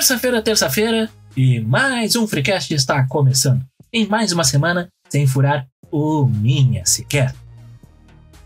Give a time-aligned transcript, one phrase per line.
[0.00, 3.62] Terça-feira, terça-feira, e mais um Freecast está começando.
[3.92, 7.34] Em mais uma semana, sem furar o minha sequer.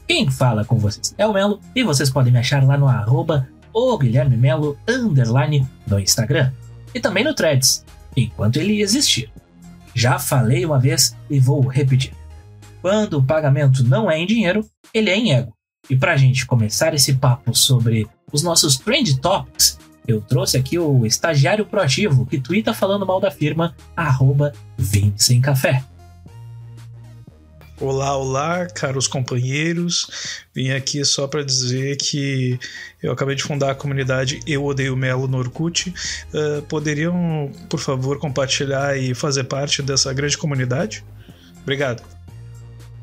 [0.09, 3.48] Quem fala com vocês é o Melo, e vocês podem me achar lá no arroba
[3.72, 6.50] o Guilherme Melo underline no Instagram.
[6.93, 7.84] E também no Threads,
[8.17, 9.31] enquanto ele existir.
[9.95, 12.12] Já falei uma vez e vou repetir.
[12.82, 15.54] Quando o pagamento não é em dinheiro, ele é em ego.
[15.89, 21.07] E pra gente começar esse papo sobre os nossos Trend Topics, eu trouxe aqui o
[21.07, 24.53] estagiário proativo que twitta falando mal da firma, arroba
[25.43, 25.82] Café.
[27.81, 30.45] Olá, olá, caros companheiros.
[30.54, 32.59] Vim aqui só para dizer que
[33.03, 35.93] eu acabei de fundar a comunidade Eu Odeio Melo no Orkut.
[36.33, 41.05] Uh, poderiam, por favor, compartilhar e fazer parte dessa grande comunidade?
[41.62, 42.03] Obrigado.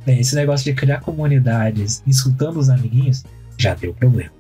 [0.06, 3.24] Bem, esse negócio de criar comunidades insultando os amiguinhos
[3.58, 4.32] já deu problema.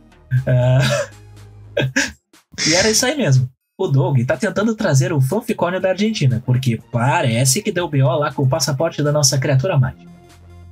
[0.47, 2.11] Uh...
[2.67, 3.49] e era isso aí mesmo.
[3.77, 8.31] O Doug tá tentando trazer o fanficônio da Argentina, porque parece que deu BO lá
[8.31, 10.11] com o passaporte da nossa criatura mágica.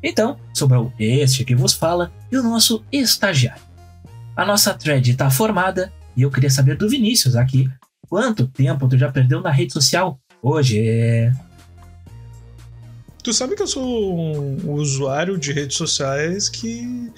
[0.04, 3.62] Então, sobrou este que vos fala e o nosso estagiário.
[4.36, 7.70] A nossa thread tá formada e eu queria saber do Vinícius aqui.
[8.08, 10.20] Quanto tempo tu já perdeu na rede social?
[10.42, 11.32] Hoje
[13.24, 17.12] Tu sabe que eu sou um usuário de redes sociais que.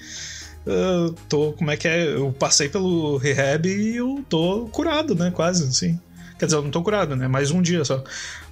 [0.66, 2.14] Uh, tô, como é que é?
[2.14, 5.30] Eu passei pelo rehab e eu tô curado, né?
[5.30, 5.98] Quase, assim.
[6.38, 7.28] Quer dizer, eu não tô curado, né?
[7.28, 8.02] Mais um dia só.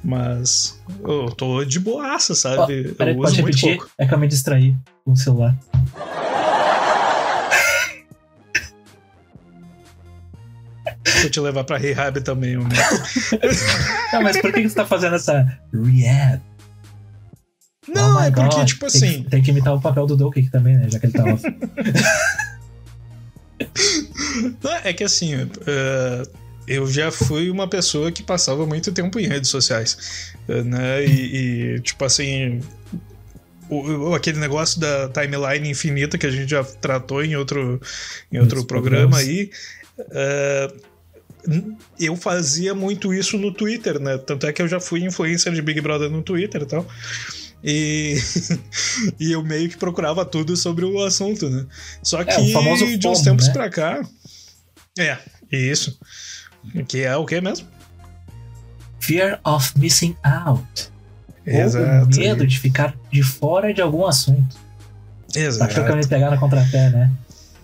[0.02, 2.90] Mas eu tô de boaça, sabe?
[2.90, 3.76] Oh, peraí, eu uso muito repetir?
[3.76, 3.90] pouco.
[3.98, 5.56] É que eu me distraí com o celular.
[11.20, 12.78] Vou te levar pra rehab também, homem.
[14.12, 16.49] não, mas por que você tá fazendo essa rehab?
[17.94, 18.66] Não, oh é porque, God.
[18.66, 19.00] tipo assim.
[19.00, 20.88] Tem que, tem que, imitar o papel do Donkey também, né?
[20.90, 21.42] Já que ele tá off.
[24.62, 25.48] Não, é que assim, uh,
[26.66, 31.04] eu já fui uma pessoa que passava muito tempo em redes sociais, uh, né?
[31.04, 32.60] E, e, tipo assim.
[33.68, 37.80] O, aquele negócio da timeline infinita que a gente já tratou em outro,
[38.32, 39.48] em outro programa aí.
[39.96, 40.90] Uh,
[41.98, 44.18] eu fazia muito isso no Twitter, né?
[44.18, 46.86] Tanto é que eu já fui influencer de Big Brother no Twitter e tal.
[47.62, 48.16] E,
[49.20, 51.66] e eu meio que procurava tudo sobre o assunto, né?
[52.02, 53.52] Só é, que de uns tempos né?
[53.52, 54.02] pra cá.
[54.98, 55.18] É,
[55.50, 55.98] isso.
[56.88, 57.68] Que é o que mesmo?
[58.98, 60.90] Fear of missing out.
[61.46, 61.86] Exato.
[61.86, 64.56] Ou o medo de ficar de fora de algum assunto.
[65.34, 65.70] Exato.
[65.70, 67.10] Achou que eu me pegar na contrapé, né?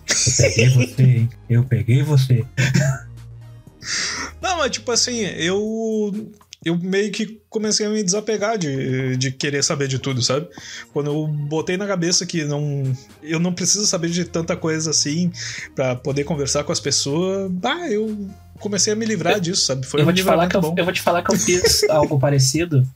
[0.09, 1.29] Eu peguei você, hein?
[1.49, 2.45] Eu peguei você.
[4.41, 6.31] Não, mas tipo assim, eu
[6.65, 10.47] eu meio que comecei a me desapegar de, de querer saber de tudo, sabe?
[10.91, 12.83] Quando eu botei na cabeça que não
[13.21, 15.31] eu não preciso saber de tanta coisa assim
[15.75, 18.29] para poder conversar com as pessoas, bah, eu
[18.59, 19.85] comecei a me livrar eu, disso, sabe?
[19.85, 22.19] Foi eu, vou te falar que eu, eu, vou te falar que eu fiz algo
[22.19, 22.87] parecido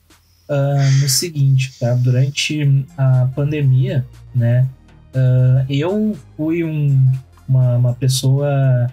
[0.49, 1.93] uh, no seguinte, tá?
[1.93, 4.67] Durante a pandemia, né?
[5.13, 6.97] Uh, eu fui um,
[7.47, 8.89] uma, uma pessoa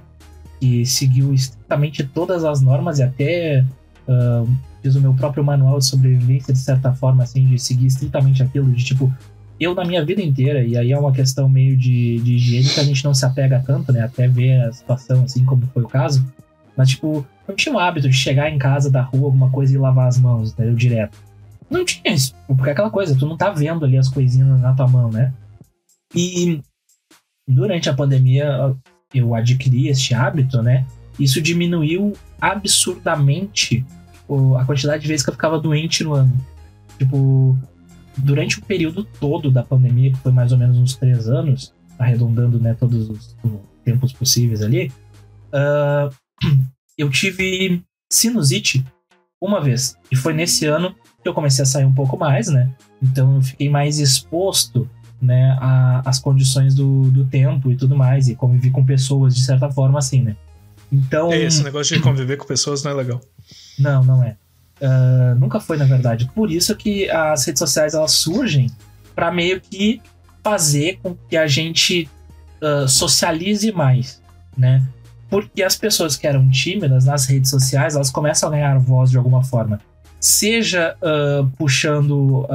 [0.61, 3.65] que seguiu estritamente todas as normas e até
[4.09, 4.49] uh,
[4.83, 8.71] fiz o meu próprio manual de sobrevivência, de certa forma, assim, de seguir estritamente aquilo,
[8.73, 9.13] de tipo,
[9.61, 12.81] eu na minha vida inteira, e aí é uma questão meio de, de higiene que
[12.81, 15.89] a gente não se apega tanto, né, até ver a situação, assim, como foi o
[15.89, 16.27] caso,
[16.77, 19.79] mas, tipo, eu tinha o hábito de chegar em casa da rua, alguma coisa e
[19.79, 21.19] lavar as mãos, entendeu, direto.
[21.69, 24.73] Não tinha isso, porque é aquela coisa, tu não tá vendo ali as coisinhas na
[24.73, 25.33] tua mão, né?
[26.15, 26.63] E
[27.47, 28.75] durante a pandemia
[29.13, 30.87] eu adquiri este hábito, né?
[31.19, 33.85] Isso diminuiu absurdamente
[34.59, 36.33] a quantidade de vezes que eu ficava doente no ano.
[36.99, 37.57] Tipo,
[38.17, 42.59] durante o período todo da pandemia, que foi mais ou menos uns três anos, arredondando
[42.59, 43.37] né, todos os,
[43.85, 44.93] tempos possíveis ali,
[45.53, 46.15] uh,
[46.99, 47.83] eu tive
[48.13, 48.85] sinusite
[49.41, 49.97] uma vez.
[50.11, 52.71] E foi nesse ano que eu comecei a sair um pouco mais, né?
[53.03, 54.89] Então eu fiquei mais exposto
[55.21, 55.57] né,
[56.05, 59.99] às condições do, do tempo e tudo mais, e convivi com pessoas de certa forma
[59.99, 60.37] assim, né?
[60.93, 61.33] Então.
[61.33, 63.21] É, esse negócio de conviver com pessoas não é legal.
[63.79, 64.37] Não, não é.
[64.81, 66.31] Uh, nunca foi, na verdade.
[66.35, 68.71] Por isso que as redes sociais elas surgem
[69.15, 70.01] para meio que
[70.43, 72.09] fazer com que a gente
[72.63, 74.23] uh, socialize mais,
[74.57, 74.83] né?
[75.29, 79.19] Porque as pessoas que eram tímidas nas redes sociais, elas começam a ganhar voz de
[79.19, 79.81] alguma forma.
[80.21, 82.47] Seja uh, puxando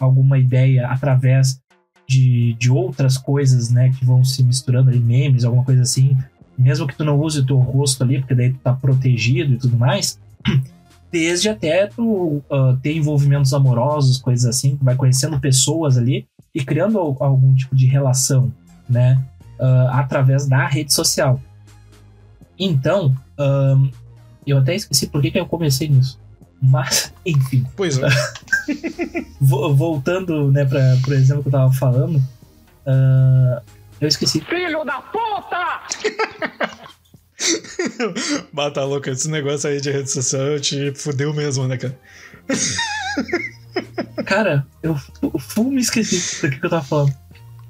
[0.00, 1.60] alguma ideia através
[2.08, 3.90] de, de outras coisas, né?
[3.98, 6.16] Que vão se misturando ali, memes, alguma coisa assim.
[6.56, 9.58] Mesmo que tu não use o teu rosto ali, porque daí tu tá protegido e
[9.58, 10.18] tudo mais
[11.10, 16.64] desde até tu uh, ter envolvimentos amorosos, coisas assim, tu vai conhecendo pessoas ali e
[16.64, 18.52] criando algum tipo de relação,
[18.88, 19.22] né,
[19.58, 21.40] uh, através da rede social.
[22.58, 23.16] Então,
[24.46, 26.20] eu até esqueci por que, que eu comecei nisso.
[26.62, 27.66] Mas, enfim.
[27.74, 28.08] Pois é.
[29.40, 32.18] Voltando, né, pra, por exemplo que eu tava falando.
[32.86, 33.60] Uh,
[34.00, 34.40] eu esqueci.
[34.40, 35.82] Filho da puta!
[38.52, 41.98] Bata louca, esse negócio aí de rede social te fudeu mesmo, né, cara?
[44.26, 47.14] Cara, eu, eu full me esqueci do que, eu tava falando.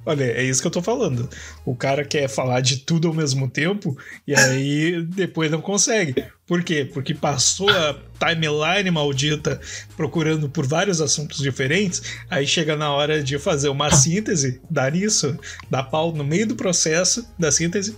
[0.04, 1.28] Olha, é isso que eu tô falando.
[1.64, 3.96] O cara quer falar de tudo ao mesmo tempo
[4.26, 6.24] e aí depois não consegue.
[6.44, 6.84] Por quê?
[6.92, 9.60] Porque passou a timeline maldita
[9.96, 15.38] procurando por vários assuntos diferentes, aí chega na hora de fazer uma síntese, dar isso,
[15.70, 17.94] dar pau no meio do processo da síntese.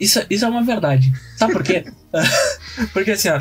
[0.00, 1.12] Isso, isso é uma verdade.
[1.36, 1.84] Sabe por quê?
[2.94, 3.38] Porque assim, ó,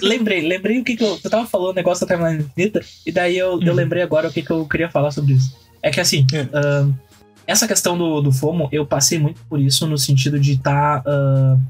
[0.00, 3.12] lembrei, lembrei o que, que eu, eu tava falando, o negócio da timeline infinita, e
[3.12, 3.62] daí eu, uhum.
[3.62, 5.54] eu lembrei agora o que, que eu queria falar sobre isso.
[5.82, 6.42] É que assim, é.
[6.42, 6.94] Uh,
[7.46, 11.10] essa questão do, do FOMO, eu passei muito por isso no sentido de estar tá,
[11.10, 11.60] uh,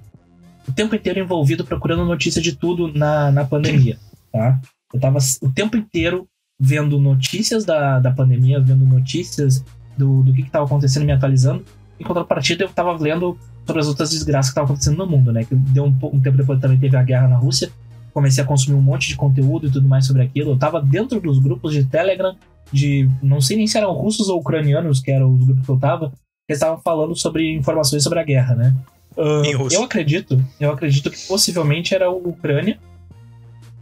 [0.69, 3.99] o tempo inteiro envolvido procurando notícia de tudo na, na pandemia,
[4.33, 4.61] tá?
[4.93, 6.29] Eu tava o tempo inteiro
[6.59, 9.65] vendo notícias da, da pandemia, vendo notícias
[9.97, 11.65] do, do que estava acontecendo, me atualizando.
[11.99, 13.39] Em contrapartida, eu estava lendo
[13.71, 15.45] sobre as outras desgraças que estavam acontecendo no mundo, né?
[15.45, 17.71] Que deu um, um, tempo depois também teve a guerra na Rússia.
[18.13, 20.51] Comecei a consumir um monte de conteúdo e tudo mais sobre aquilo.
[20.51, 22.35] Eu estava dentro dos grupos de Telegram
[22.73, 23.09] de.
[23.23, 26.13] Não sei nem se eram russos ou ucranianos, que eram os grupos que eu tava,
[26.49, 28.75] que estavam falando sobre informações sobre a guerra, né?
[29.17, 32.79] Uh, eu acredito, eu acredito que possivelmente era a Ucrânia,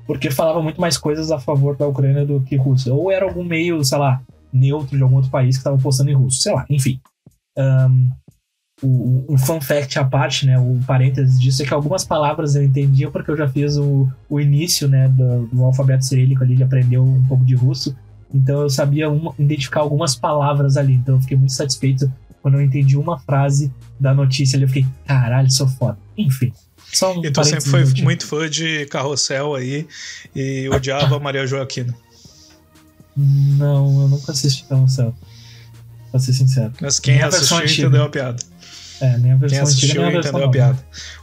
[0.07, 2.93] porque falava muito mais coisas a favor da Ucrânia do que Rússia.
[2.93, 4.21] Ou era algum meio, sei lá,
[4.53, 7.01] neutro de algum outro país que estava postando em russo, sei lá, enfim.
[7.57, 8.11] Um,
[8.83, 13.11] um fun fact à parte, né, o parênteses disso é que algumas palavras eu entendia
[13.11, 16.99] porque eu já fiz o, o início, né, do, do alfabeto cirílico ali, de aprender
[16.99, 17.97] um pouco de russo,
[18.33, 20.95] então eu sabia uma, identificar algumas palavras ali.
[20.95, 24.65] Então eu fiquei muito satisfeito quando eu entendi uma frase da notícia ali.
[24.65, 25.99] Eu fiquei, caralho, sou foda.
[26.17, 26.53] Enfim.
[26.93, 29.87] Só um e tu sempre foi muito fã de carrossel aí
[30.35, 31.95] e odiava Maria Joaquina.
[33.17, 35.15] Não, eu nunca assisti carrossel.
[36.11, 36.73] Pra ser sincero.
[36.81, 38.43] Mas quem assistiu entendeu a piada.
[39.01, 40.79] É, nem a versão quem assistiu antiga, entendeu a piada.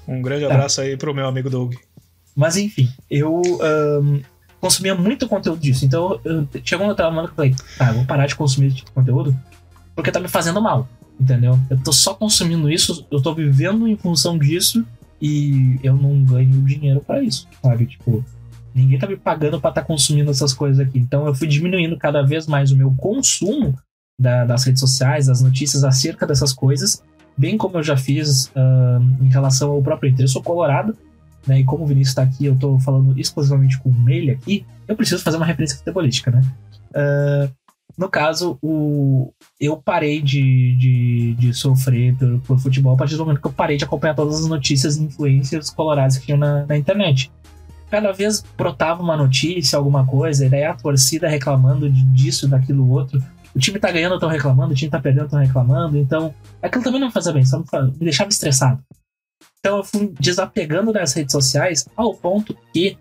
[0.07, 0.53] Um grande tá.
[0.53, 1.75] abraço aí pro meu amigo Doug.
[2.35, 4.21] Mas enfim, eu um,
[4.59, 5.85] consumia muito conteúdo disso.
[5.85, 8.89] Então, eu, chegou um momento que eu falei, tá, vou parar de consumir esse tipo
[8.89, 9.35] de conteúdo
[9.95, 10.89] porque tá me fazendo mal,
[11.19, 11.57] entendeu?
[11.69, 14.85] Eu tô só consumindo isso, eu tô vivendo em função disso
[15.21, 17.85] e eu não ganho dinheiro para isso, sabe?
[17.85, 18.25] Tipo,
[18.73, 20.99] ninguém tá me pagando para estar tá consumindo essas coisas aqui.
[20.99, 23.77] Então, eu fui diminuindo cada vez mais o meu consumo
[24.19, 27.01] da, das redes sociais, das notícias acerca dessas coisas,
[27.37, 30.25] bem como eu já fiz uh, em relação ao próprio Inter.
[30.25, 30.95] Eu sou colorado,
[31.45, 31.59] né?
[31.59, 35.23] E como o Vinícius está aqui, eu estou falando exclusivamente com ele aqui, eu preciso
[35.23, 36.41] fazer uma referência futebolística, né?
[36.91, 37.51] Uh,
[37.97, 43.25] no caso, o, eu parei de, de, de sofrer por, por, futebol a partir do
[43.25, 46.65] momento que eu parei de acompanhar todas as notícias e influências coloradas que tinham na,
[46.65, 47.31] na internet.
[47.89, 52.89] Cada vez brotava uma notícia, alguma coisa, e daí a torcida reclamando de, disso, daquilo,
[52.89, 53.23] outro.
[53.55, 55.97] O time tá ganhando, estão reclamando, o time tá perdendo, estão reclamando.
[55.97, 58.83] Então, aquilo também não me fazia bem, só me, me deixava estressado.
[59.59, 62.97] Então eu fui desapegando das redes sociais ao ponto que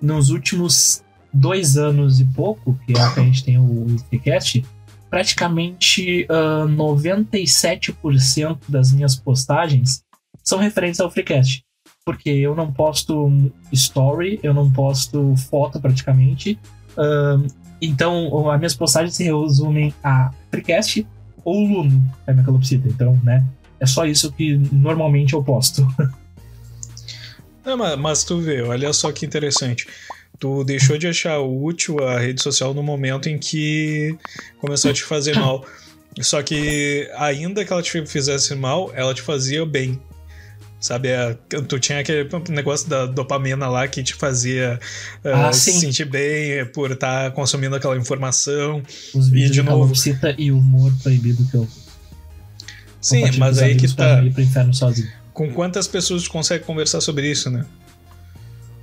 [0.00, 4.64] nos últimos dois anos e pouco, que é que a gente tem o Freecast,
[5.10, 10.02] praticamente uh, 97% das minhas postagens
[10.42, 11.62] são referentes ao Freecast.
[12.04, 13.30] Porque eu não posto
[13.72, 16.58] story, eu não posto foto praticamente.
[16.92, 17.46] Uh,
[17.80, 21.06] então, as minhas postagens se resumem a Freecast
[21.44, 22.88] ou Luno, é minha calopsita.
[22.88, 23.44] Então, né,
[23.78, 25.86] é só isso que normalmente eu posto.
[27.64, 29.86] Não, mas, mas tu vê, olha só que interessante.
[30.38, 34.16] Tu deixou de achar útil a rede social no momento em que
[34.60, 35.64] começou a te fazer mal.
[36.20, 40.00] Só que ainda que ela te fizesse mal, ela te fazia bem.
[40.78, 41.34] Sabe, é,
[41.68, 44.78] tu tinha aquele negócio da dopamina lá que te fazia
[45.24, 48.82] uh, ah, se sentir bem por estar tá consumindo aquela informação.
[49.14, 51.66] Os vídeos e de, novo cita e humor proibido que eu
[53.06, 54.20] Sim, mas aí que tá.
[55.32, 57.64] Com quantas pessoas tu consegue conversar sobre isso, né?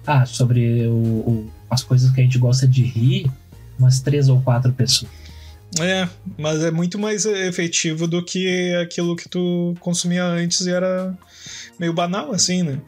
[0.05, 3.29] Ah, sobre o, o, as coisas que a gente gosta de rir,
[3.77, 5.11] umas três ou quatro pessoas.
[5.79, 6.07] É,
[6.37, 11.13] mas é muito mais efetivo do que aquilo que tu consumia antes e era
[11.83, 12.79] meio banal, assim, né?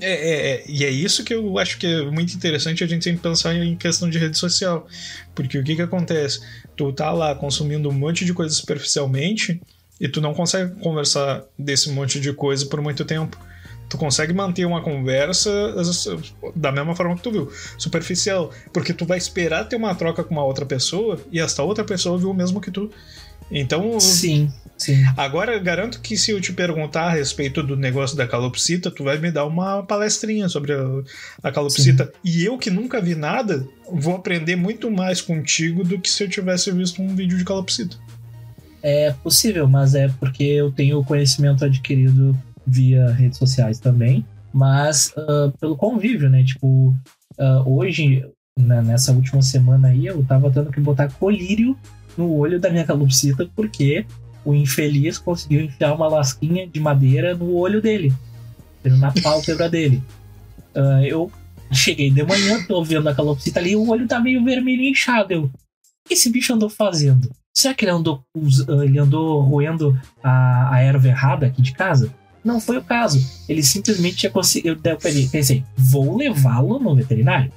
[0.00, 3.04] É, é, é, e é isso que eu acho que é muito interessante a gente
[3.04, 4.86] sempre pensar em questão de rede social.
[5.34, 6.40] Porque o que que acontece?
[6.76, 9.60] Tu tá lá consumindo um monte de coisa superficialmente
[10.00, 13.38] e tu não consegue conversar desse monte de coisa por muito tempo.
[13.88, 15.50] Tu consegue manter uma conversa
[16.56, 20.32] da mesma forma que tu viu, superficial, porque tu vai esperar ter uma troca com
[20.32, 22.90] uma outra pessoa e esta outra pessoa viu o mesmo que tu.
[23.52, 24.00] Então.
[24.00, 24.50] Sim.
[24.82, 25.04] Sim.
[25.16, 29.16] Agora, garanto que se eu te perguntar a respeito do negócio da calopsita, tu vai
[29.16, 30.72] me dar uma palestrinha sobre
[31.40, 32.06] a, calopsita.
[32.06, 32.10] Sim.
[32.24, 36.28] E eu que nunca vi nada, vou aprender muito mais contigo do que se eu
[36.28, 37.96] tivesse visto um vídeo de calopsita.
[38.82, 45.56] É possível, mas é porque eu tenho conhecimento adquirido via redes sociais também, mas uh,
[45.60, 46.42] pelo convívio, né?
[46.42, 46.88] Tipo,
[47.38, 48.26] uh, hoje,
[48.58, 51.78] na, nessa última semana aí, eu tava tendo que botar colírio
[52.16, 54.06] no olho da minha calopsita porque
[54.44, 58.12] o infeliz conseguiu enfiar uma lasquinha de madeira no olho dele,
[58.84, 60.02] na pálpebra dele.
[60.74, 61.32] Uh, eu
[61.70, 65.32] cheguei de manhã, tô vendo a calopsita ali, o olho tá meio vermelho inchado.
[65.32, 65.50] Eu, o
[66.08, 67.30] que esse bicho andou fazendo?
[67.54, 68.24] Será que ele andou,
[68.82, 72.12] ele andou roendo a, a erva errada aqui de casa?
[72.44, 73.24] Não foi o caso.
[73.48, 74.80] Ele simplesmente tinha conseguido.
[74.84, 74.98] Eu
[75.30, 77.52] pensei, vou levá-lo no veterinário.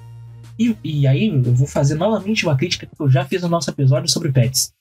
[0.57, 3.69] E, e aí eu vou fazer novamente uma crítica que eu já fiz no nosso
[3.69, 4.73] episódio sobre pets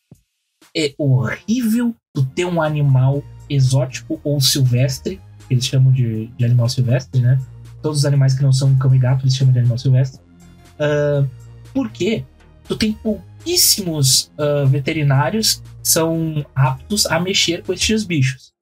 [0.77, 6.69] é horrível tu ter um animal exótico ou silvestre, que eles chamam de, de animal
[6.69, 7.41] silvestre, né?
[7.81, 10.21] Todos os animais que não são cão e gato eles chamam de animal silvestre.
[10.75, 11.29] Uh,
[11.73, 12.25] porque
[12.67, 18.53] tu tem pouquíssimos uh, veterinários que são aptos a mexer com esses bichos.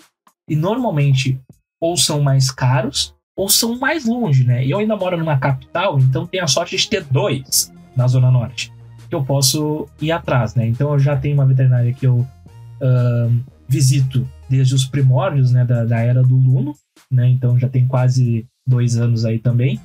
[0.49, 1.41] E normalmente
[1.81, 4.65] ou são mais caros ou são mais longe, né?
[4.65, 8.73] Eu ainda moro numa capital, então tenho a sorte de ter dois na Zona Norte
[9.09, 10.65] que eu posso ir atrás, né?
[10.65, 15.85] Então eu já tenho uma veterinária que eu uh, visito desde os primórdios, né, da,
[15.85, 16.73] da, era do Luno,
[17.11, 17.29] né?
[17.29, 19.81] Então já tem quase dois anos aí também.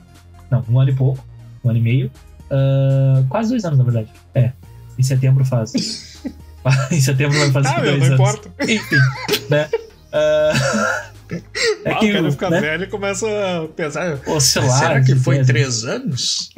[0.51, 1.25] Não, um ano e pouco,
[1.65, 2.11] um ano e meio.
[2.51, 4.09] Uh, quase dois anos, na verdade.
[4.35, 4.51] É,
[4.99, 6.21] em setembro faz.
[6.91, 8.19] em setembro vai fazer ah, dois não anos.
[8.19, 8.51] Importa.
[8.63, 8.97] Enfim,
[9.49, 9.67] né?
[10.13, 12.61] Uh, é ah, que, o cara fica né?
[12.61, 14.19] velho e começa a pensar.
[14.27, 16.49] Oscilar, será que foi três anos?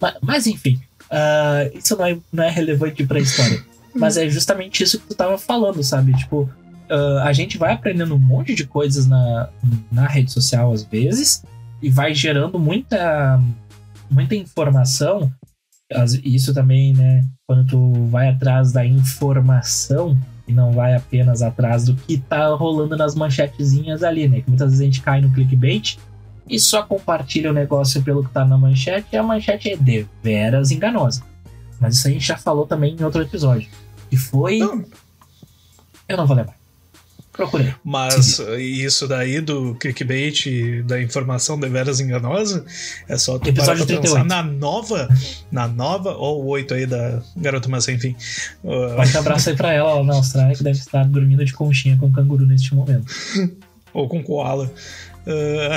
[0.00, 3.64] Mas, mas enfim, Uh, isso não é, não é relevante pra história.
[3.94, 6.12] Mas é justamente isso que tu tava falando, sabe?
[6.14, 6.42] Tipo,
[6.90, 9.48] uh, a gente vai aprendendo um monte de coisas na,
[9.90, 11.42] na rede social às vezes
[11.82, 13.40] e vai gerando muita,
[14.10, 15.32] muita informação.
[16.24, 17.24] Isso também, né?
[17.46, 22.96] Quando tu vai atrás da informação e não vai apenas atrás do que tá rolando
[22.96, 24.40] nas manchetezinhas ali, né?
[24.40, 25.98] Que muitas vezes a gente cai no clickbait
[26.48, 30.70] e só compartilha o negócio pelo que tá na manchete, e a manchete é deveras
[30.70, 31.22] enganosa.
[31.80, 33.68] Mas isso a gente já falou também em outro episódio.
[34.10, 34.58] E foi.
[34.58, 34.84] Não.
[36.08, 36.56] Eu não vou lembrar.
[37.36, 37.74] Procurei.
[37.84, 42.64] Mas isso daí do clickbait, da informação deveras enganosa,
[43.08, 44.02] é só tu Episódio parar pra 38.
[44.02, 45.08] pensar na nova,
[45.52, 48.16] na nova, ou o 8 aí da Garota Massa, enfim.
[48.64, 52.10] Um abraço aí pra ela lá na Austrália, que deve estar dormindo de conchinha com
[52.10, 53.06] canguru neste momento.
[53.92, 54.72] ou com koala.
[55.26, 55.76] Uh,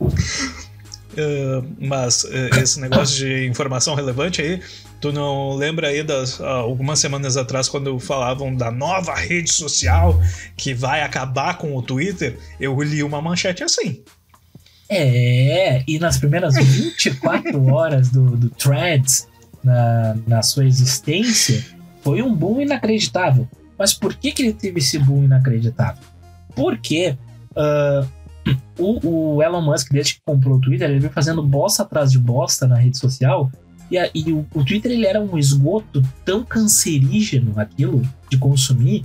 [0.00, 4.60] uh, mas uh, esse negócio de informação relevante aí,
[5.00, 10.20] tu não lembra aí das algumas semanas atrás quando falavam da nova rede social
[10.56, 12.38] que vai acabar com o Twitter?
[12.58, 14.02] Eu li uma manchete assim.
[14.88, 19.28] É, e nas primeiras 24 horas do, do Threads,
[19.62, 21.64] na, na sua existência,
[22.02, 23.48] foi um boom inacreditável.
[23.76, 26.02] Mas por que, que ele teve esse boom inacreditável?
[26.54, 27.16] Porque
[27.50, 28.08] uh,
[28.78, 32.18] o, o, Elon Musk, desde que comprou o Twitter, ele veio fazendo bosta atrás de
[32.18, 33.50] bosta na rede social.
[33.90, 39.04] E, a, e o, o, Twitter ele era um esgoto tão cancerígeno aquilo de consumir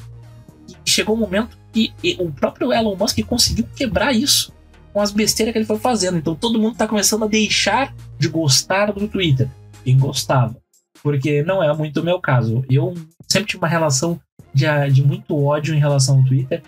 [0.83, 4.51] que chegou um momento que o próprio Elon Musk conseguiu quebrar isso
[4.91, 6.17] com as besteiras que ele foi fazendo.
[6.17, 9.47] Então todo mundo está começando a deixar de gostar do Twitter.
[9.83, 10.55] Quem gostava.
[11.03, 12.63] Porque não é muito o meu caso.
[12.69, 12.93] Eu
[13.27, 14.19] sempre tive uma relação
[14.53, 16.61] de, de muito ódio em relação ao Twitter,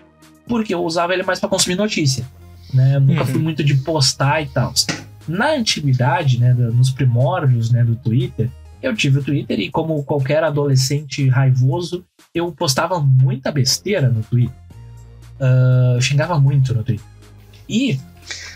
[0.46, 2.24] porque eu usava ele mais para consumir notícia
[2.74, 2.96] né?
[2.96, 3.26] Eu nunca uhum.
[3.26, 4.74] fui muito de postar e tal.
[5.26, 8.50] Na antiguidade, né, nos primórdios, né, do Twitter,
[8.82, 12.04] eu tive o Twitter e como qualquer adolescente raivoso,
[12.34, 14.54] eu postava muita besteira no Twitter.
[15.40, 17.06] Uh, eu xingava muito no Twitter.
[17.68, 17.98] E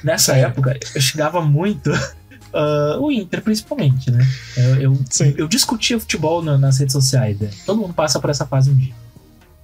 [0.04, 0.40] nessa Sim.
[0.40, 4.26] época eu xingava muito uh, o Inter, principalmente, né?
[4.56, 4.98] Eu, eu,
[5.36, 7.40] eu discutia futebol no, nas redes sociais.
[7.40, 7.50] Né?
[7.64, 8.92] Todo mundo passa por essa fase um dia.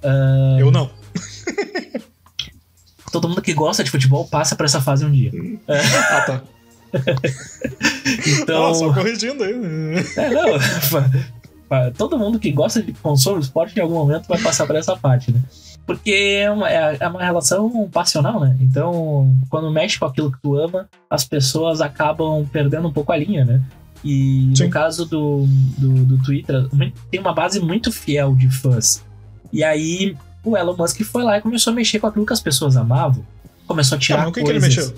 [0.02, 0.90] Uh, eu não.
[3.12, 5.30] todo mundo que gosta de futebol passa por essa fase um dia.
[5.68, 5.80] É.
[6.10, 6.42] Ah, tá.
[8.40, 8.70] então.
[8.70, 9.54] Oh, só corrigindo aí.
[11.70, 11.92] É, não.
[11.92, 15.32] todo mundo que gosta de consome esporte em algum momento vai passar por essa parte,
[15.32, 15.40] né?
[15.86, 16.10] Porque
[16.40, 18.56] é uma, é, é uma relação passional, né?
[18.60, 23.16] Então, quando mexe com aquilo que tu ama, as pessoas acabam perdendo um pouco a
[23.16, 23.60] linha, né?
[24.04, 24.64] E Sim.
[24.64, 25.46] no caso do,
[25.78, 26.68] do, do Twitter,
[27.10, 29.02] tem uma base muito fiel de fãs.
[29.52, 32.40] E aí, o Elon Musk foi lá e começou a mexer com aquilo que as
[32.40, 33.24] pessoas amavam.
[33.66, 34.44] Começou a tirar ah, coisas.
[34.44, 34.94] que ele mexeu?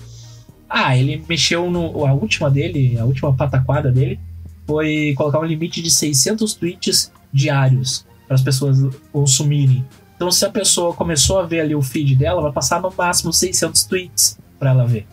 [0.69, 2.05] Ah, ele mexeu no.
[2.05, 4.19] A última dele, a última pataquada dele,
[4.65, 8.77] foi colocar um limite de 600 tweets diários para as pessoas
[9.13, 9.85] consumirem.
[10.15, 13.31] Então, se a pessoa começou a ver ali o feed dela, vai passar no máximo
[13.31, 15.05] 600 tweets para ela ver.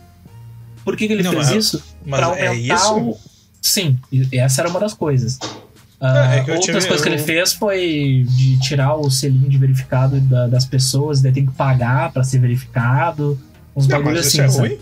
[0.83, 1.83] Por que, que ele Não, fez mas- isso?
[2.05, 2.97] Mas Pra é aumentar isso?
[2.99, 3.17] o.
[3.61, 3.97] Sim,
[4.31, 5.39] essa era uma das coisas.
[6.01, 9.57] Ah, É, é outras tive- coisas que ele fez foi de tirar o selinho de
[9.57, 13.39] verificado da- das pessoas, daí tem que pagar pra ser verificado.
[13.75, 14.37] Uns Não, bagulho mas assim.
[14.37, 14.79] isso é sabe?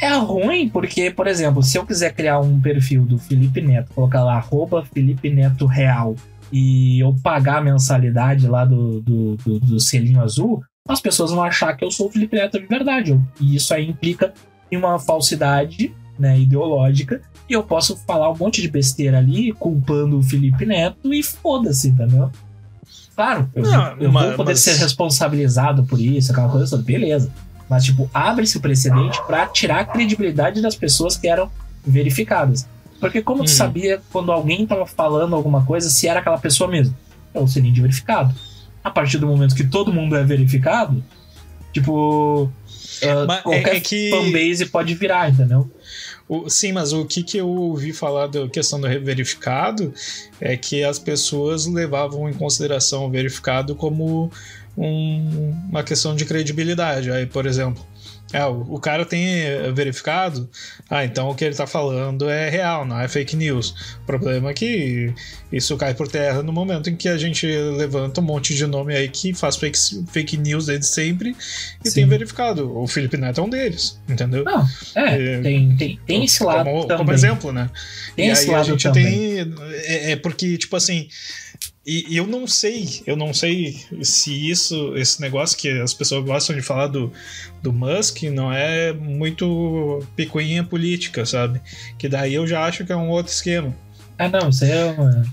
[0.00, 4.22] É ruim porque, por exemplo, se eu quiser criar um perfil do Felipe Neto, colocar
[4.22, 6.14] lá arroba Felipe Neto Real
[6.52, 11.42] e eu pagar a mensalidade lá do, do, do, do selinho azul, as pessoas vão
[11.42, 13.20] achar que eu sou o Felipe Neto de verdade.
[13.40, 14.32] E isso aí implica
[14.70, 17.20] em uma falsidade né, ideológica.
[17.48, 21.88] E eu posso falar um monte de besteira ali, culpando o Felipe Neto e foda-se,
[21.88, 22.30] entendeu?
[23.16, 26.82] Claro, eu, Não, eu mas- vou poder mas- ser responsabilizado por isso, aquela coisa toda,
[26.82, 27.30] beleza.
[27.68, 31.50] Mas, tipo, abre-se o precedente pra tirar a credibilidade das pessoas que eram
[31.86, 32.66] verificadas.
[33.00, 33.54] Porque como tu Uhum.
[33.54, 36.96] sabia quando alguém tava falando alguma coisa se era aquela pessoa mesmo?
[37.34, 38.34] É o de verificado.
[38.82, 41.02] A partir do momento que todo mundo é verificado,
[41.72, 42.50] tipo.
[43.26, 45.70] Mas é- qualquer é que- fanbase pode virar, entendeu?
[46.28, 49.94] O- sim, mas o que, que eu ouvi falar da questão do verificado
[50.40, 54.30] é que as pessoas levavam em consideração o verificado como
[54.78, 57.10] um- uma questão de credibilidade.
[57.10, 57.84] Aí, por exemplo,
[58.32, 60.48] ah, o, o cara tem eh, verificado,
[60.90, 63.74] ah, então o que ele tá falando é real, não é fake news.
[64.02, 65.12] O problema é que
[65.50, 68.94] isso cai por terra no momento em que a gente levanta um monte de nome
[68.94, 69.78] aí que faz fake,
[70.12, 71.34] fake news desde sempre
[71.82, 71.94] e Sim.
[71.94, 72.70] tem verificado.
[72.78, 74.44] O Felipe Neto é um deles, entendeu?
[74.44, 76.96] Não, é, É, tem, tem, tem esse lado como, também.
[76.98, 77.70] como exemplo, né?
[78.14, 79.04] Tem e esse aí a lado gente também.
[79.44, 79.54] tem.
[79.84, 81.08] É, é porque, tipo assim.
[81.90, 86.54] E, eu não sei, eu não sei se isso, esse negócio que as pessoas gostam
[86.54, 87.10] de falar do,
[87.62, 91.60] do Musk não é muito picuinha política, sabe?
[91.98, 93.74] Que daí eu já acho que é um outro esquema.
[94.18, 95.24] Ah, não, isso aí é uma.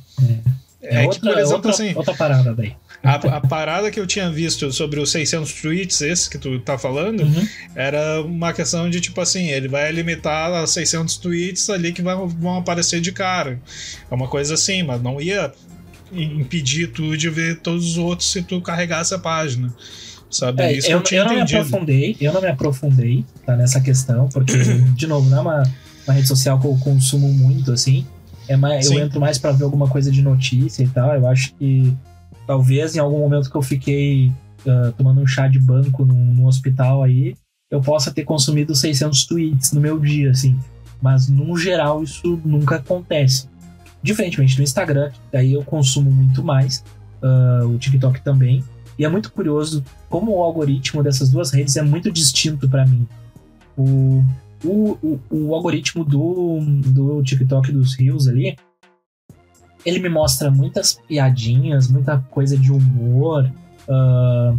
[0.81, 2.73] É, É, que, outra, por exemplo, outra, assim, outra parada daí.
[3.03, 6.77] a, a parada que eu tinha visto sobre os 600 tweets, esse que tu tá
[6.77, 7.47] falando, Uhum.
[7.75, 12.15] era uma questão de tipo assim, ele vai limitar a 600 tweets ali que vai-
[12.15, 13.59] vão aparecer de cara.
[14.09, 15.51] É uma coisa assim, mas não ia
[16.11, 19.73] impedir tu de ver todos os outros se tu carregasse a página.
[20.29, 20.63] Sabe?
[20.63, 21.61] É, Isso eu, eu tinha eu não me entendido.
[21.61, 24.53] aprofundei, eu não me aprofundei tá, nessa questão, porque,
[24.95, 25.63] de novo, não é uma,
[26.07, 28.05] uma rede social que eu consumo muito, assim.
[28.47, 31.15] É mais, eu entro mais pra ver alguma coisa de notícia e tal.
[31.15, 31.91] Eu acho que
[32.45, 34.31] talvez em algum momento que eu fiquei
[34.67, 37.35] ah, tomando um chá de banco num, num hospital aí,
[37.69, 40.57] eu possa ter consumido 600 tweets no meu dia, assim.
[41.01, 43.47] Mas, no geral, isso nunca acontece.
[44.05, 46.83] Diferentemente do Instagram, que daí eu consumo muito mais,
[47.23, 48.63] ah, o TikTok também.
[48.99, 53.07] E é muito curioso como o algoritmo dessas duas redes é muito distinto para mim.
[53.75, 54.23] O,
[54.63, 58.55] o, o, o algoritmo do, do TikTok dos Reels ali,
[59.85, 63.51] ele me mostra muitas piadinhas, muita coisa de humor,
[63.89, 64.53] ah,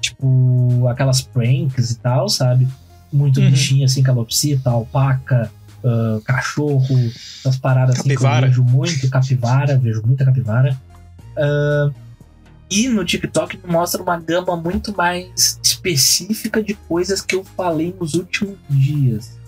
[0.00, 2.66] tipo aquelas pranks e tal, sabe?
[3.12, 3.50] Muito Uhum.
[3.50, 5.50] bichinho assim, calopsita, alpaca,
[5.86, 6.96] ah, cachorro,
[7.40, 8.46] essas paradas assim que eu Capivara.
[8.48, 10.76] vejo muito, capivara, vejo muita capivara.
[11.36, 11.90] Ah,
[12.70, 18.14] e no TikTok mostra uma gama muito mais específica de coisas que eu falei nos
[18.14, 19.38] últimos dias.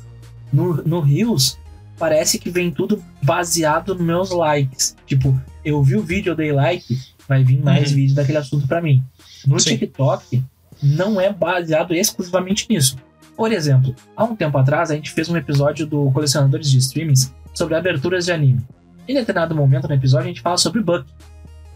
[0.53, 1.59] No, no Reels,
[1.99, 4.95] parece que vem tudo baseado nos meus likes.
[5.07, 6.97] Tipo, eu vi o vídeo, eu dei like,
[7.29, 7.97] vai vir mais Uhum.
[7.97, 9.03] vídeo daquele assunto pra mim.
[9.47, 9.71] No Sim.
[9.77, 10.43] TikTok,
[10.81, 12.97] não é baseado exclusivamente nisso.
[13.39, 17.33] Por exemplo, há um tempo atrás a gente fez um episódio do Colecionadores de Streamings
[17.55, 18.67] sobre aberturas de anime.
[19.07, 21.07] Em determinado momento no episódio a gente fala sobre Buck,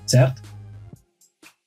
[0.04, 0.42] certo?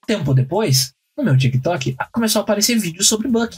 [0.06, 3.58] Tempo depois, no meu TikTok, começou a aparecer vídeos sobre Buck.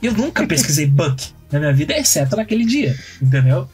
[0.00, 3.68] E eu nunca pesquisei Buck na minha vida, exceto naquele dia, entendeu?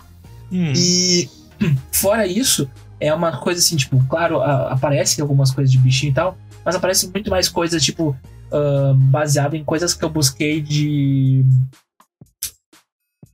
[0.51, 1.29] Hum, E
[1.93, 6.15] fora isso, é uma coisa assim, tipo, claro, a- aparecem algumas coisas de bichinho e
[6.15, 8.17] tal, mas aparecem muito mais coisas, tipo,
[8.53, 11.45] ah, baseado em coisas que eu busquei de.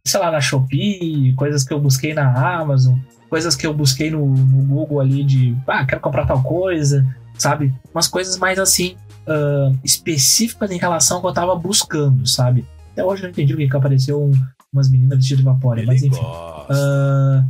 [0.06, 4.26] Sei lá, na Shopee, coisas que eu busquei na Amazon, coisas que eu busquei no,
[4.26, 7.74] no Google ali de, ah, quero comprar tal coisa, sabe?
[7.94, 12.64] Umas coisas mais assim, ah, específicas em relação ao que eu tava buscando, sabe?
[12.92, 14.32] Até hoje eu não entendi o que que apareceu um-
[14.72, 16.20] umas meninas vestidas de vapor, mas enfim.
[16.22, 17.44] Ah,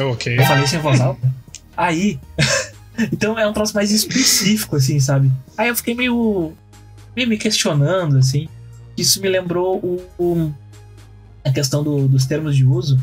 [0.00, 0.38] ok.
[0.38, 1.32] eu falei sem voz alta.
[1.76, 2.18] Aí.
[3.12, 5.30] então é um troço mais específico, assim, sabe?
[5.56, 6.52] Aí eu fiquei meio.
[7.16, 8.48] Meio me questionando, assim.
[8.96, 10.54] Isso me lembrou o, o-
[11.44, 12.98] a questão do- dos termos de uso,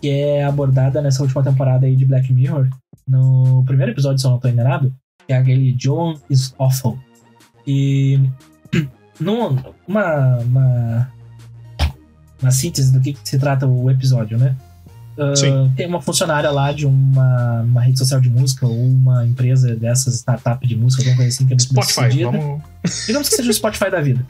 [0.00, 2.68] que é abordada nessa última temporada aí de Black Mirror.
[3.06, 4.94] No primeiro episódio, se eu não tô enganado,
[5.26, 6.98] que é aquele John is awful.
[7.66, 8.20] E.
[9.20, 11.12] Num, uma, uma.
[12.40, 14.56] Uma síntese do que, que se trata o episódio, né?
[15.20, 19.76] Uh, tem uma funcionária lá de uma, uma, rede social de música ou uma empresa
[19.76, 22.62] dessas startup de música, alguma coisa assim que é muito Spotify, vamos...
[23.06, 24.26] Digamos que seja o Spotify da vida.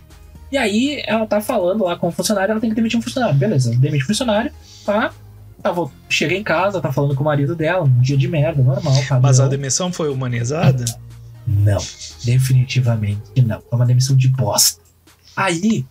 [0.51, 3.37] E aí ela tá falando lá com o funcionário, ela tem que demitir um funcionário.
[3.37, 4.51] Beleza, demite o funcionário,
[4.85, 5.13] tá?
[5.63, 5.73] tá
[6.09, 8.95] chega em casa, tá falando com o marido dela, um dia de merda, normal.
[9.03, 9.21] Padrão.
[9.21, 10.85] Mas a demissão foi humanizada?
[11.47, 11.81] Não,
[12.25, 13.61] definitivamente não.
[13.61, 14.81] Foi uma demissão de bosta.
[15.37, 15.87] Aí,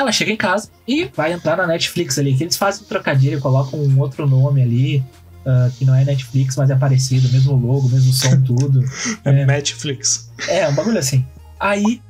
[0.00, 3.40] ela chega em casa e vai entrar na Netflix ali, que eles fazem um trocadilho,
[3.40, 4.98] colocam um outro nome ali,
[5.40, 8.84] uh, que não é Netflix, mas é parecido, mesmo logo, mesmo som, tudo.
[9.24, 10.30] é, é Netflix.
[10.48, 11.26] É, um bagulho assim.
[11.58, 12.02] Aí,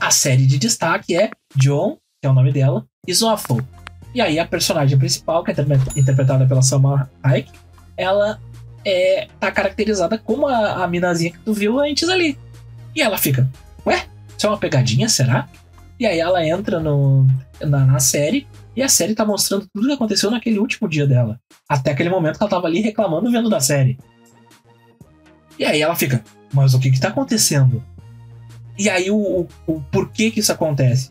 [0.00, 3.60] a série de destaque é John, que é o nome dela, e Zoffel.
[4.14, 5.54] E aí a personagem principal, que é
[5.94, 7.50] interpretada pela Salma Hayek,
[7.96, 8.40] ela
[8.84, 12.36] é, tá caracterizada como a, a minazinha que tu viu antes ali.
[12.96, 13.48] E ela fica,
[13.86, 15.48] ué, isso é uma pegadinha, será?
[16.00, 17.26] E aí ela entra no,
[17.60, 21.38] na, na série e a série tá mostrando tudo que aconteceu naquele último dia dela.
[21.68, 23.98] Até aquele momento que ela tava ali reclamando vendo da série.
[25.58, 27.84] E aí ela fica, mas o que que tá acontecendo?
[28.78, 31.10] E aí o, o, o porquê que isso acontece?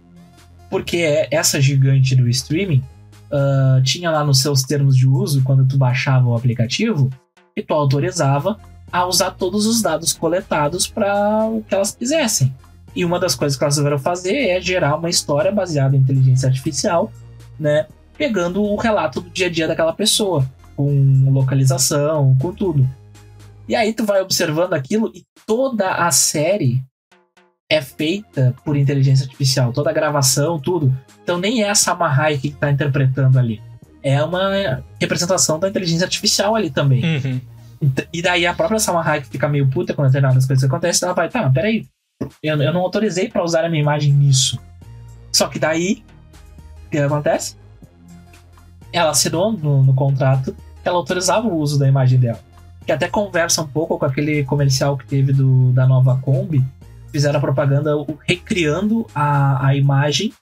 [0.71, 2.83] Porque essa gigante do streaming
[3.31, 7.11] uh, tinha lá nos seus termos de uso, quando tu baixava o aplicativo,
[7.55, 8.57] e tu autorizava
[8.91, 12.51] a usar todos os dados coletados para o que elas quisessem.
[12.95, 16.47] E uma das coisas que elas resolveram fazer é gerar uma história baseada em inteligência
[16.47, 17.11] artificial,
[17.59, 17.87] né?
[18.17, 22.87] Pegando o relato do dia a dia daquela pessoa, com localização, com tudo.
[23.67, 26.83] E aí tu vai observando aquilo e toda a série
[27.71, 30.95] é feita por inteligência artificial, toda a gravação, tudo.
[31.23, 33.61] Então nem é a Salma Hayek que está interpretando ali.
[34.01, 37.03] É uma representação da inteligência artificial ali também.
[37.03, 37.41] Uhum.
[38.11, 41.05] E daí a própria Salma Hayek fica meio puta quando determinadas coisas acontecem.
[41.05, 41.85] Ela vai, tá, peraí.
[42.43, 44.59] Eu, eu não autorizei para usar a minha imagem nisso.
[45.31, 46.03] Só que daí,
[46.87, 47.55] o que acontece?
[48.91, 52.39] Ela assinou no, no contrato que ela autorizava o uso da imagem dela.
[52.85, 56.63] Que até conversa um pouco com aquele comercial que teve do, da nova Kombi,
[57.11, 57.91] fizeram a propaganda
[58.27, 60.33] recriando a, a imagem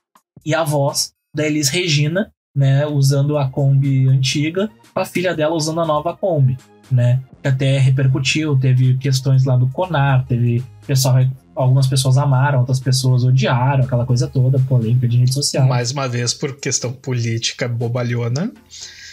[0.45, 5.81] e a voz da Elis Regina, né, usando a Kombi antiga, a filha dela usando
[5.81, 6.57] a nova Kombi,
[6.89, 11.17] né, que até repercutiu, teve questões lá do Conar, teve pessoal,
[11.57, 15.67] algumas pessoas amaram, outras pessoas odiaram, aquela coisa toda, polêmica de rede social.
[15.67, 18.51] Mais uma vez por questão política bobalhona.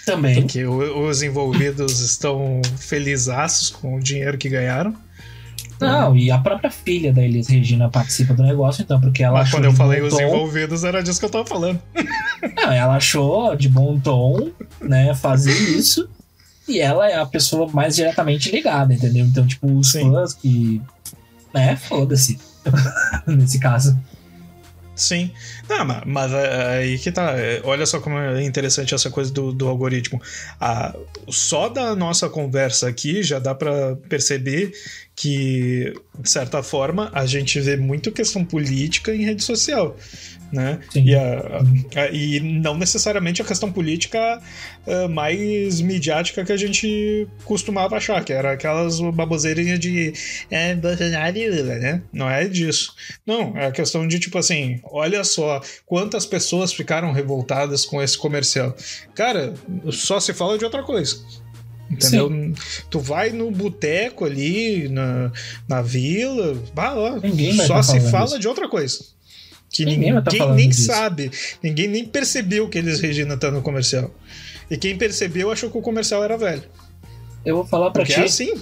[0.07, 0.43] Também.
[0.43, 4.95] Porque os envolvidos estão felizaços com o dinheiro que ganharam.
[5.81, 9.51] Não, e a própria filha da Elis Regina participa do negócio, então, porque ela Mas
[9.51, 10.23] quando eu falei os tom...
[10.23, 11.81] envolvidos, era disso que eu tava falando.
[12.57, 16.09] Não, ela achou de bom tom, né, fazer isso.
[16.69, 19.25] E ela é a pessoa mais diretamente ligada, entendeu?
[19.27, 20.11] Então, tipo, os Sim.
[20.11, 20.81] fãs que.
[21.55, 22.38] Né, foda-se.
[23.27, 23.97] Nesse caso.
[24.97, 25.31] Sim.
[25.69, 27.33] Não, mas, mas é, aí que tá.
[27.37, 30.21] É, olha só como é interessante essa coisa do, do algoritmo.
[30.61, 30.95] A,
[31.29, 34.73] só da nossa conversa aqui já dá para perceber
[35.17, 39.97] que, de certa forma, a gente vê muito questão política em rede social
[40.55, 40.79] né?
[40.95, 41.61] E, a,
[41.97, 44.40] a, e não necessariamente a questão política
[44.87, 50.12] uh, mais midiática que a gente costumava achar, que era aquelas baboseirinhas de
[50.51, 52.03] é, Bolsonaro e Lula, né?
[52.12, 52.95] Não é disso.
[53.27, 58.17] Não, é a questão de tipo assim, olha só quantas pessoas ficaram revoltadas com esse
[58.17, 58.75] comercial.
[59.14, 59.55] Cara,
[59.90, 61.21] só se fala de outra coisa.
[61.90, 62.31] Entendeu?
[62.31, 62.55] Sim.
[62.88, 65.31] Tu vai no boteco ali, na,
[65.69, 67.21] na vila, bah, ó,
[67.67, 69.13] só se fala de outra coisa
[69.75, 70.87] que ninguém, ninguém nem disso.
[70.87, 74.09] sabe, ninguém nem percebeu que eles Regina tá no comercial.
[74.71, 76.63] E quem percebeu achou que o comercial era velho.
[77.45, 78.13] Eu vou falar para ti.
[78.13, 78.55] É assim.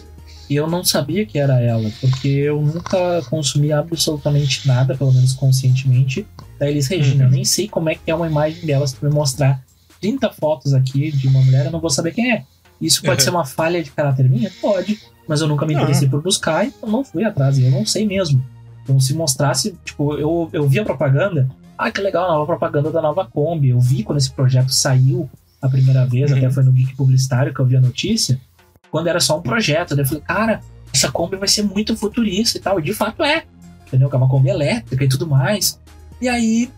[0.48, 5.34] E eu não sabia que era ela, porque eu nunca consumi absolutamente nada, pelo menos
[5.34, 6.26] conscientemente,
[6.58, 7.24] da Elis Regina.
[7.24, 7.30] Uhum.
[7.30, 8.86] Eu nem sei como é que é uma imagem dela.
[8.86, 9.62] Se tu me mostrar
[10.00, 12.44] 30 fotos aqui de uma mulher, eu não vou saber quem é.
[12.80, 13.24] Isso pode uhum.
[13.24, 14.50] ser uma falha de caráter minha?
[14.60, 14.98] Pode.
[15.28, 16.10] Mas eu nunca me interessei uhum.
[16.10, 17.58] por buscar, então não fui atrás.
[17.58, 18.42] E eu não sei mesmo.
[18.82, 22.90] Então, se mostrasse, tipo, eu, eu vi a propaganda, ah, que legal, a nova propaganda
[22.90, 23.70] da nova Kombi.
[23.70, 25.28] Eu vi quando esse projeto saiu
[25.60, 26.38] a primeira vez, uhum.
[26.38, 28.40] até foi no Geek Publicitário que eu vi a notícia,
[28.90, 29.94] quando era só um projeto.
[29.94, 30.60] Daí eu falei, cara,
[30.92, 32.78] essa Kombi vai ser muito futurista e tal.
[32.78, 33.44] E de fato é,
[33.86, 34.08] entendeu?
[34.08, 35.80] Que é uma Kombi elétrica e tudo mais.
[36.20, 36.70] E aí,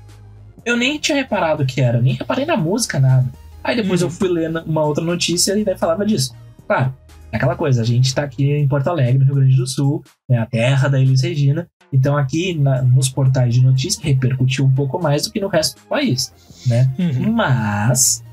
[0.65, 3.27] eu nem tinha reparado que era, nem reparei na música, nada.
[3.63, 4.09] Aí depois uhum.
[4.09, 6.35] eu fui ler uma outra notícia e daí falava disso.
[6.67, 6.95] Claro,
[7.33, 10.05] é aquela coisa, a gente tá aqui em Porto Alegre, no Rio Grande do Sul,
[10.29, 14.75] né, a terra da Elis Regina, então aqui na, nos portais de notícias repercutiu um
[14.75, 16.33] pouco mais do que no resto do país,
[16.67, 16.91] né?
[16.99, 17.33] Uhum.
[17.33, 18.25] Mas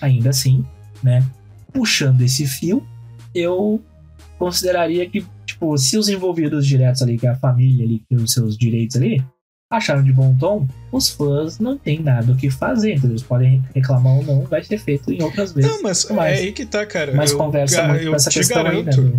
[0.00, 0.64] ainda assim,
[1.00, 1.24] né?
[1.72, 2.84] Puxando esse fio,
[3.32, 3.80] eu
[4.36, 8.18] consideraria que tipo se os envolvidos diretos ali, que é a família ali, que tem
[8.18, 9.24] os seus direitos ali,
[9.70, 13.62] acharam de bom tom, os fãs não tem nada o que fazer, então eles podem
[13.72, 15.70] reclamar ou não, vai ser feito em outras vezes.
[15.70, 17.14] Não, mas é aí que tá, cara.
[17.14, 19.00] Mas eu, conversa muito com essa questão garanto.
[19.00, 19.18] aí, né?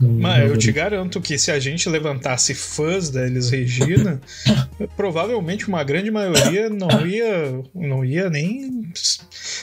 [0.00, 4.18] Mas eu te garanto que se a gente levantasse fãs da Elis Regina,
[4.96, 8.90] provavelmente uma grande maioria não ia, não ia nem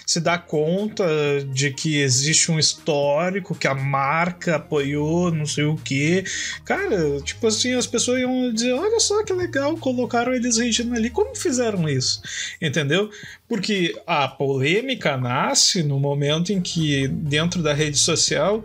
[0.06, 1.06] se dar conta
[1.52, 6.24] de que existe um histórico, que a marca apoiou, não sei o que.
[6.64, 11.10] Cara, tipo assim, as pessoas iam dizer: olha só que legal, colocaram Elis Regina ali.
[11.10, 12.22] Como fizeram isso?
[12.62, 13.10] Entendeu?
[13.48, 18.64] Porque a polêmica nasce no momento em que, dentro da rede social,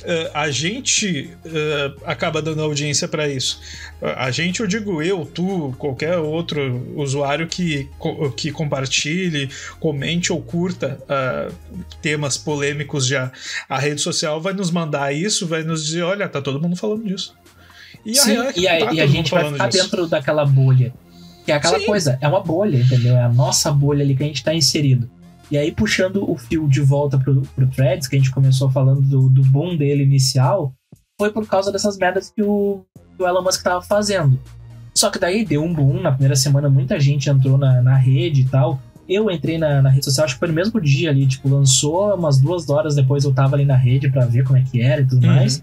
[0.00, 3.60] Uh, a gente uh, acaba dando audiência para isso.
[4.00, 7.88] Uh, a gente, eu digo eu, tu, qualquer outro usuário que,
[8.36, 11.00] que compartilhe, comente ou curta
[12.00, 13.32] temas polêmicos já,
[13.68, 17.04] a rede social vai nos mandar isso, vai nos dizer: olha, tá todo mundo falando
[17.04, 17.34] disso.
[18.06, 19.82] E Sim, a, é e a, tá e a gente vai ficar disso.
[19.82, 20.94] dentro daquela bolha.
[21.44, 21.86] Que é aquela Sim.
[21.86, 23.16] coisa, é uma bolha, entendeu?
[23.16, 25.10] É a nossa bolha ali que a gente tá inserido.
[25.50, 29.00] E aí, puxando o fio de volta pro, pro Threads, que a gente começou falando
[29.00, 30.74] do, do boom dele inicial,
[31.18, 32.84] foi por causa dessas merdas que o,
[33.16, 34.38] que o Elon Musk tava fazendo.
[34.94, 38.42] Só que daí deu um boom, na primeira semana muita gente entrou na, na rede
[38.42, 38.80] e tal.
[39.08, 42.14] Eu entrei na, na rede social, acho que foi no mesmo dia ali, tipo, lançou
[42.14, 45.00] umas duas horas depois eu tava ali na rede para ver como é que era
[45.00, 45.34] e tudo uhum.
[45.34, 45.62] mais.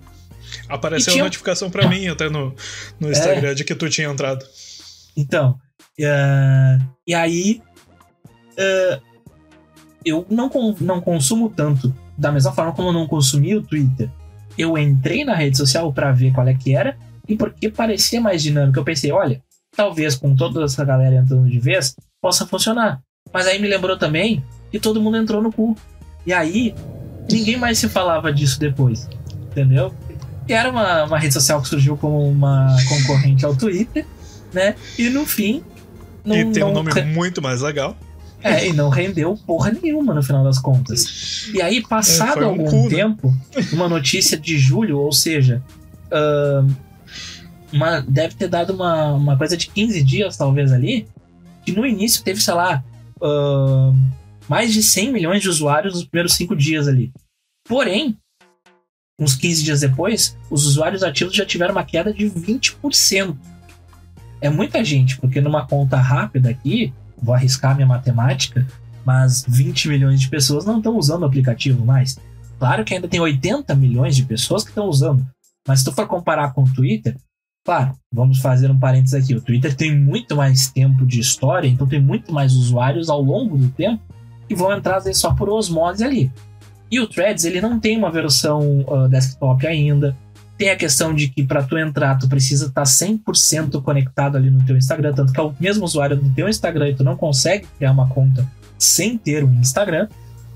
[0.67, 1.23] Apareceu tinha...
[1.23, 2.55] notificação para mim até no,
[2.99, 3.53] no Instagram é...
[3.53, 4.43] de que tu tinha entrado.
[5.15, 5.59] Então,
[5.99, 7.61] uh, e aí
[8.53, 9.14] uh,
[10.05, 11.93] eu não, não consumo tanto.
[12.17, 14.09] Da mesma forma como eu não consumi o Twitter.
[14.57, 16.95] Eu entrei na rede social para ver qual é que era
[17.27, 18.79] e porque parecia mais dinâmico.
[18.79, 19.41] Eu pensei, olha,
[19.75, 23.01] talvez com toda essa galera entrando de vez possa funcionar.
[23.33, 25.75] Mas aí me lembrou também que todo mundo entrou no cu.
[26.25, 26.73] E aí
[27.29, 29.09] ninguém mais se falava disso depois.
[29.51, 29.93] Entendeu?
[30.47, 34.05] E era uma, uma rede social que surgiu como uma concorrente ao Twitter,
[34.53, 34.75] né?
[34.97, 35.63] E no fim.
[36.23, 37.97] Não, e tem um nome muito mais legal.
[38.45, 41.49] É, e não rendeu porra nenhuma no final das contas.
[41.51, 42.89] E aí, passado é, um algum cu, né?
[42.89, 43.67] tempo, né?
[43.73, 45.63] uma notícia de julho, ou seja,
[46.11, 46.75] uh,
[47.73, 51.07] uma, deve ter dado uma, uma coisa de 15 dias, talvez ali,
[51.65, 52.83] que no início teve, sei lá,
[53.17, 53.95] uh,
[54.47, 57.11] mais de 100 milhões de usuários nos primeiros 5 dias ali.
[57.67, 58.15] Porém,
[59.19, 63.35] uns 15 dias depois, os usuários ativos já tiveram uma queda de 20%.
[64.39, 66.93] É muita gente, porque numa conta rápida aqui,
[67.25, 68.65] vou arriscar minha matemática,
[69.05, 72.17] mas 20 milhões de pessoas não estão usando o aplicativo mais.
[72.57, 75.25] Claro que ainda tem 80 milhões de pessoas que estão usando,
[75.67, 77.17] mas se tu for comparar com o Twitter,
[77.65, 79.35] claro, vamos fazer um parênteses aqui.
[79.35, 83.57] O Twitter tem muito mais tempo de história, então tem muito mais usuários ao longo
[83.57, 84.01] do tempo
[84.47, 86.31] que vão entrar só por osmose ali.
[86.89, 90.15] E o Threads ele não tem uma versão uh, desktop ainda.
[90.57, 94.49] Tem a questão de que para tu entrar, tu precisa estar tá 100% conectado ali
[94.49, 97.17] no teu Instagram, tanto que é o mesmo usuário do teu Instagram e tu não
[97.17, 100.07] consegue criar uma conta sem ter um Instagram,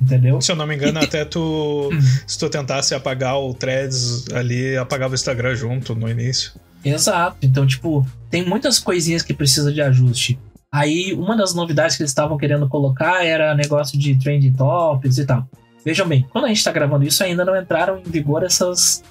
[0.01, 0.39] entendeu?
[0.41, 1.89] Se eu não me engano, até tu,
[2.25, 6.53] se tu tentasse apagar o Threads ali, apagava o Instagram junto no início.
[6.83, 7.38] Exato.
[7.41, 10.39] Então, tipo, tem muitas coisinhas que precisa de ajuste.
[10.71, 15.25] Aí, uma das novidades que eles estavam querendo colocar era negócio de trending topics e
[15.25, 15.47] tal.
[15.83, 19.03] Vejam bem, quando a gente está gravando isso, ainda não entraram em vigor essas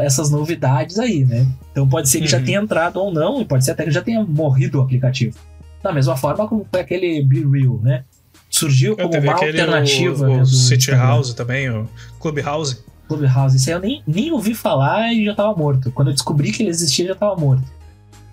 [0.00, 1.46] essas novidades aí, né?
[1.70, 2.30] Então pode ser que uhum.
[2.30, 5.36] já tenha entrado ou não, e pode ser até que já tenha morrido o aplicativo.
[5.82, 8.04] Da mesma forma como foi aquele Be Real, né?
[8.48, 10.24] Surgiu como uma alternativa.
[10.26, 11.88] O, né, o City House também, o
[12.20, 12.84] Clubhouse.
[13.08, 15.90] Clubhouse, isso aí eu nem, nem ouvi falar e já tava morto.
[15.90, 17.64] Quando eu descobri que ele existia, já tava morto.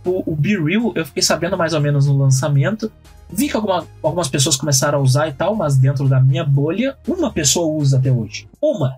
[0.05, 2.91] O, o Be Real, eu fiquei sabendo mais ou menos no lançamento.
[3.31, 6.97] Vi que alguma, algumas pessoas começaram a usar e tal, mas dentro da minha bolha,
[7.07, 8.47] uma pessoa usa até hoje.
[8.62, 8.97] Uma!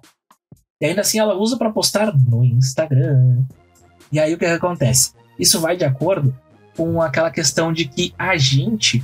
[0.82, 3.44] E ainda assim ela usa para postar no Instagram.
[4.12, 5.14] E aí o que, acontece?
[5.40, 6.36] Isso vai de acordo
[6.76, 9.04] com aquela questão de que a gente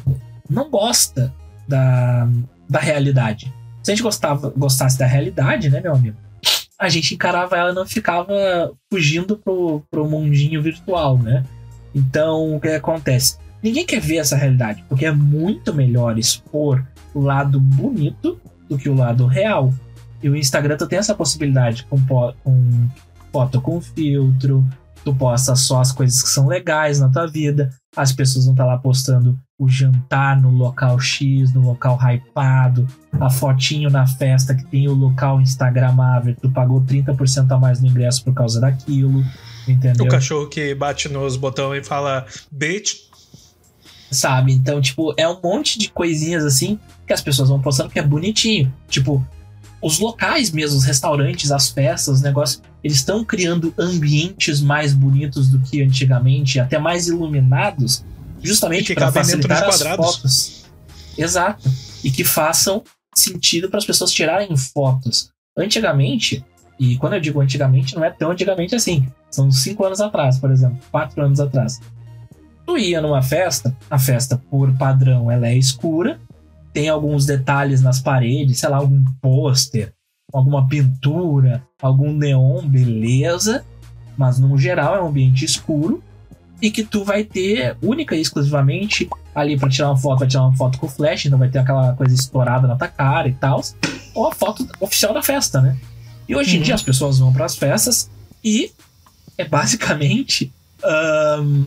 [0.49, 1.33] não gosta
[1.67, 2.27] da,
[2.67, 3.53] da realidade.
[3.83, 6.17] Se a gente gostava, gostasse da realidade, né, meu amigo?
[6.79, 8.33] A gente encarava ela e não ficava
[8.91, 11.43] fugindo pro, pro mundinho virtual, né?
[11.93, 13.37] Então, o que acontece?
[13.61, 18.89] Ninguém quer ver essa realidade, porque é muito melhor expor o lado bonito do que
[18.89, 19.73] o lado real.
[20.21, 21.97] E o Instagram tu tem essa possibilidade com,
[22.43, 22.89] com
[23.31, 24.65] foto com filtro,
[25.03, 28.65] tu posta só as coisas que são legais na tua vida, as pessoas vão estar
[28.65, 32.87] tá lá postando o jantar no local X, no local hypado,
[33.19, 37.87] a fotinho na festa que tem o local instagramável, tu pagou 30% a mais no
[37.87, 39.23] ingresso por causa daquilo,
[39.67, 40.05] entendeu?
[40.05, 43.07] O cachorro que bate nos botões e fala bitch.
[44.11, 44.53] Sabe?
[44.53, 48.03] Então, tipo, é um monte de coisinhas assim que as pessoas vão postando que é
[48.03, 48.73] bonitinho.
[48.87, 49.25] Tipo,
[49.81, 55.49] os locais mesmo, os restaurantes, as festas, os negócios, eles estão criando ambientes mais bonitos
[55.49, 58.03] do que antigamente, até mais iluminados,
[58.41, 60.65] justamente para facilitar as fotos.
[61.17, 61.69] Exato.
[62.03, 62.83] E que façam
[63.15, 65.29] sentido para as pessoas tirarem fotos.
[65.57, 66.43] Antigamente,
[66.79, 69.07] e quando eu digo antigamente, não é tão antigamente assim.
[69.29, 71.79] São cinco anos atrás, por exemplo, quatro anos atrás.
[72.65, 76.19] Tu ia numa festa, a festa por padrão ela é escura,
[76.77, 79.91] tem alguns detalhes nas paredes, sei lá, algum pôster,
[80.31, 83.65] alguma pintura, algum neon, beleza,
[84.15, 86.03] mas no geral é um ambiente escuro
[86.61, 90.43] e que tu vai ter única e exclusivamente ali para tirar uma foto, vai tirar
[90.43, 93.59] uma foto com flash, então vai ter aquela coisa estourada na tua cara e tal,
[94.13, 95.75] ou a foto oficial da festa, né?
[96.29, 96.63] E hoje em uhum.
[96.63, 98.07] dia as pessoas vão para as festas
[98.43, 98.71] e
[99.35, 100.53] é basicamente
[101.41, 101.65] um,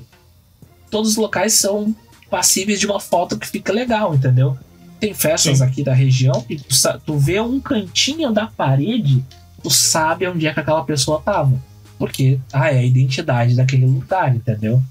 [0.88, 1.92] todos os locais são
[2.30, 4.56] passíveis de uma foto que fica legal, entendeu?
[5.00, 5.64] Tem festas Sim.
[5.64, 6.74] aqui da região e tu,
[7.06, 9.24] tu vê um cantinho da parede,
[9.62, 11.58] tu sabe onde é que aquela pessoa tava.
[11.98, 14.82] Porque ah, é a identidade daquele lugar, entendeu?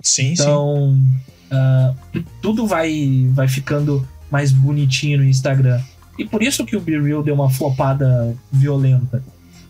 [0.00, 2.18] Sim, então, sim.
[2.18, 5.80] Uh, tudo vai, vai ficando mais bonitinho no Instagram.
[6.18, 9.22] E por isso que o Be Real deu uma flopada violenta.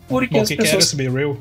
[0.09, 0.71] Porque Bom, as que pessoas...
[0.71, 1.37] que era esse Be Real?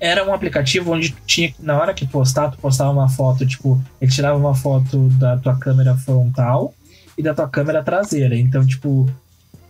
[0.00, 4.10] Era um aplicativo onde tinha, na hora que postar, tu postava uma foto, tipo, ele
[4.10, 6.72] tirava uma foto da tua câmera frontal
[7.18, 8.36] e da tua câmera traseira.
[8.36, 9.10] Então, tipo,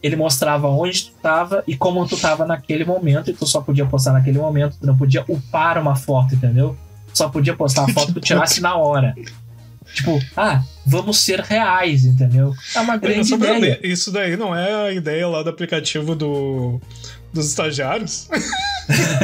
[0.03, 3.87] ele mostrava onde tu tava e como tu tava naquele momento, e tu só podia
[3.87, 6.77] postar naquele momento, tu não podia upar uma foto, entendeu?
[7.13, 9.15] Só podia postar a foto que tu tirasse na hora.
[9.95, 12.55] Tipo, ah, vamos ser reais, entendeu?
[12.77, 13.81] É uma grande ideia.
[13.83, 16.79] Isso daí não é a ideia lá do aplicativo do,
[17.33, 18.29] dos estagiários?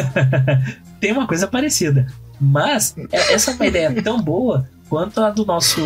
[0.98, 2.06] Tem uma coisa parecida.
[2.40, 5.80] Mas é, essa é uma ideia tão boa quanto a do nosso,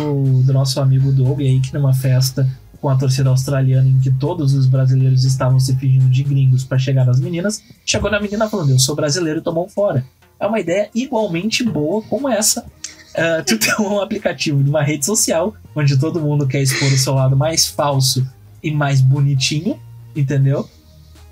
[0.45, 2.47] do nosso amigo Doug aí, que numa festa
[2.79, 6.77] com a torcida australiana em que todos os brasileiros estavam se fingindo de gringos para
[6.77, 10.05] chegar nas meninas, chegou na menina falando: Eu sou brasileiro e tomou fora.
[10.39, 15.07] É uma ideia igualmente boa como essa uh, tu tem um aplicativo de uma rede
[15.07, 18.23] social onde todo mundo quer expor o seu lado mais falso
[18.61, 19.81] e mais bonitinho,
[20.15, 20.69] entendeu?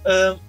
[0.03, 0.39] Uh,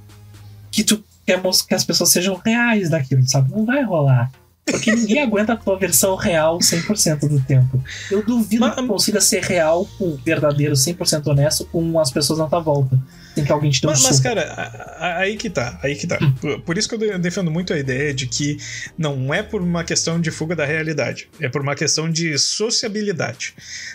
[0.71, 3.51] que tu quer que as pessoas sejam reais daquilo, sabe?
[3.51, 4.33] Não vai rolar.
[4.71, 7.83] Porque ninguém aguenta a tua versão real 100% do tempo.
[8.11, 9.89] Eu duvido Mas, que consiga ser real,
[10.25, 12.99] verdadeiro, 100% honesto com as pessoas na tua volta.
[13.35, 16.19] Tem que alguém te dê um Mas, mas cara, aí que tá, aí que tá.
[16.21, 16.61] Hum.
[16.61, 18.59] Por isso que eu defendo muito a ideia de que
[18.97, 23.55] não é por uma questão de fuga da realidade, é por uma questão de sociabilidade.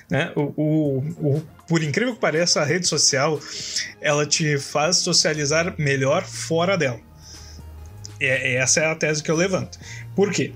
[0.09, 0.31] Né?
[0.35, 3.39] O, o, o por incrível que pareça, a rede social
[4.01, 6.99] ela te faz socializar melhor fora dela.
[8.19, 9.77] É, essa é a tese que eu levanto.
[10.15, 10.53] Por quê?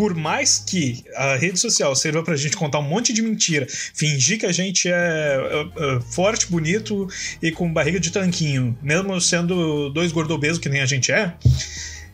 [0.00, 4.38] por mais que a rede social sirva pra gente contar um monte de mentira, fingir
[4.38, 7.06] que a gente é uh, uh, forte, bonito
[7.42, 11.34] e com barriga de tanquinho, mesmo sendo dois gordobesos que nem a gente é.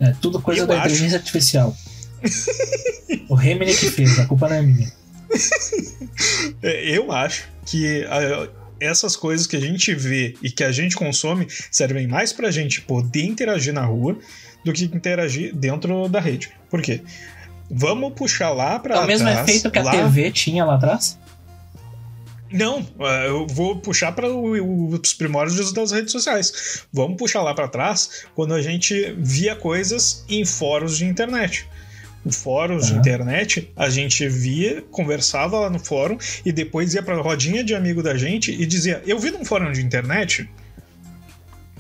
[0.01, 0.87] É tudo coisa da acho...
[0.87, 1.77] inteligência artificial.
[3.29, 4.93] o Remini que fez, a culpa não é minha.
[6.63, 8.51] É, eu acho que uh,
[8.81, 12.81] essas coisas que a gente vê e que a gente consome servem mais pra gente
[12.81, 14.19] poder interagir na rua
[14.67, 16.51] do que interagir dentro da rede.
[16.69, 17.01] Por quê?
[17.71, 19.91] Vamos puxar lá para É o mesmo trás, efeito que a lá...
[19.93, 21.19] TV tinha lá atrás?
[22.53, 26.85] Não, é, eu vou puxar para os primórdios das redes sociais.
[26.93, 31.69] Vamos puxar lá para trás quando a gente via coisas em fóruns de internet.
[32.31, 32.95] Fóruns uhum.
[32.95, 37.63] de internet, a gente via, conversava lá no fórum e depois ia para a rodinha
[37.63, 40.49] de amigo da gente e dizia: Eu vi num fórum de internet.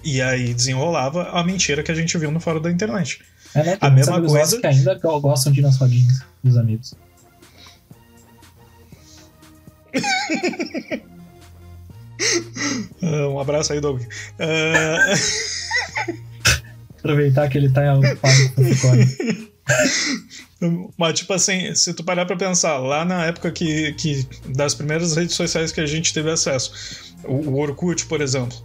[0.06, 3.20] E aí desenrolava a mentira que a gente viu no fórum da internet.
[3.52, 3.76] É, né?
[3.80, 4.60] a mesma coisa.
[4.60, 6.94] que ainda gostam de ir nas rodinhas dos amigos.
[13.02, 13.02] uh,
[13.34, 14.00] um abraço aí, Doug.
[14.00, 14.06] Uh...
[16.98, 18.62] Aproveitar que ele tá ocupado com
[20.96, 25.16] Mas, tipo assim, se tu parar pra pensar, lá na época que, que das primeiras
[25.16, 26.70] redes sociais que a gente teve acesso,
[27.24, 28.56] o, o Orkut, por exemplo,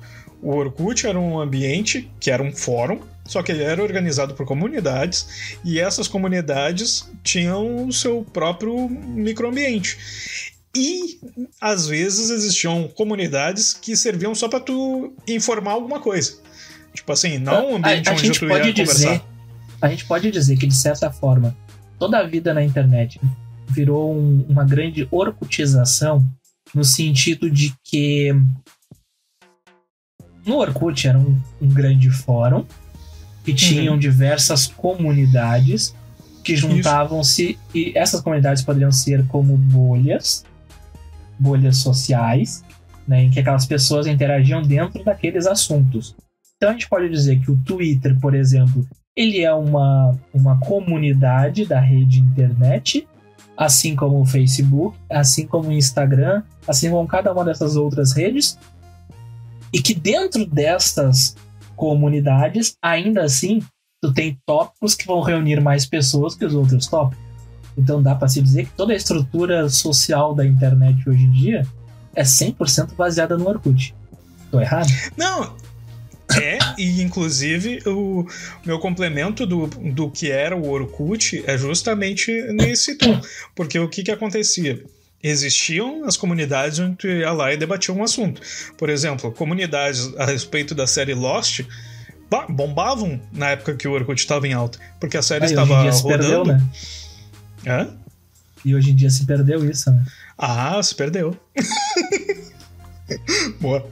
[0.41, 4.45] o Orkut era um ambiente que era um fórum, só que ele era organizado por
[4.45, 9.97] comunidades e essas comunidades tinham o seu próprio microambiente.
[10.75, 11.19] E
[11.59, 16.39] às vezes existiam comunidades que serviam só para tu informar alguma coisa.
[16.93, 19.25] Tipo assim, não um ambiente a, a onde tu ia dizer, conversar.
[19.81, 21.55] A gente pode dizer que, de certa forma,
[21.99, 23.19] toda a vida na internet
[23.67, 26.25] virou um, uma grande orcutização
[26.73, 28.33] no sentido de que
[30.45, 32.65] no Orkut era um, um grande fórum
[33.43, 33.99] que tinham uhum.
[33.99, 35.95] diversas comunidades
[36.43, 40.43] que juntavam-se e essas comunidades poderiam ser como bolhas,
[41.39, 42.63] bolhas sociais,
[43.07, 46.15] né, em que aquelas pessoas interagiam dentro daqueles assuntos.
[46.57, 51.65] Então a gente pode dizer que o Twitter, por exemplo, ele é uma, uma comunidade
[51.65, 53.07] da rede internet
[53.61, 58.57] assim como o Facebook, assim como o Instagram, assim como cada uma dessas outras redes,
[59.73, 61.35] e que dentro destas
[61.75, 63.61] comunidades, ainda assim,
[64.01, 67.23] tu tem tópicos que vão reunir mais pessoas que os outros tópicos.
[67.77, 71.67] Então dá para se dizer que toda a estrutura social da internet hoje em dia
[72.15, 73.95] é 100% baseada no Orkut.
[74.51, 74.89] Tô errado?
[75.15, 75.55] Não,
[76.39, 78.25] é, e inclusive o
[78.65, 83.19] meu complemento do, do que era o Orkut é justamente nesse tom.
[83.55, 84.83] Porque o que, que acontecia?
[85.23, 88.41] Existiam as comunidades onde tu ia lá e debatia um assunto.
[88.77, 91.61] Por exemplo, comunidades a respeito da série Lost
[92.49, 94.79] bombavam na época que o Orkut estava em alta.
[94.99, 96.21] Porque a série Aí, estava hoje em dia se rodando.
[96.21, 96.67] perdeu, né?
[97.67, 97.89] Hã?
[98.63, 100.05] E hoje em dia se perdeu isso, né?
[100.37, 101.37] Ah, se perdeu.
[103.59, 103.85] Boa.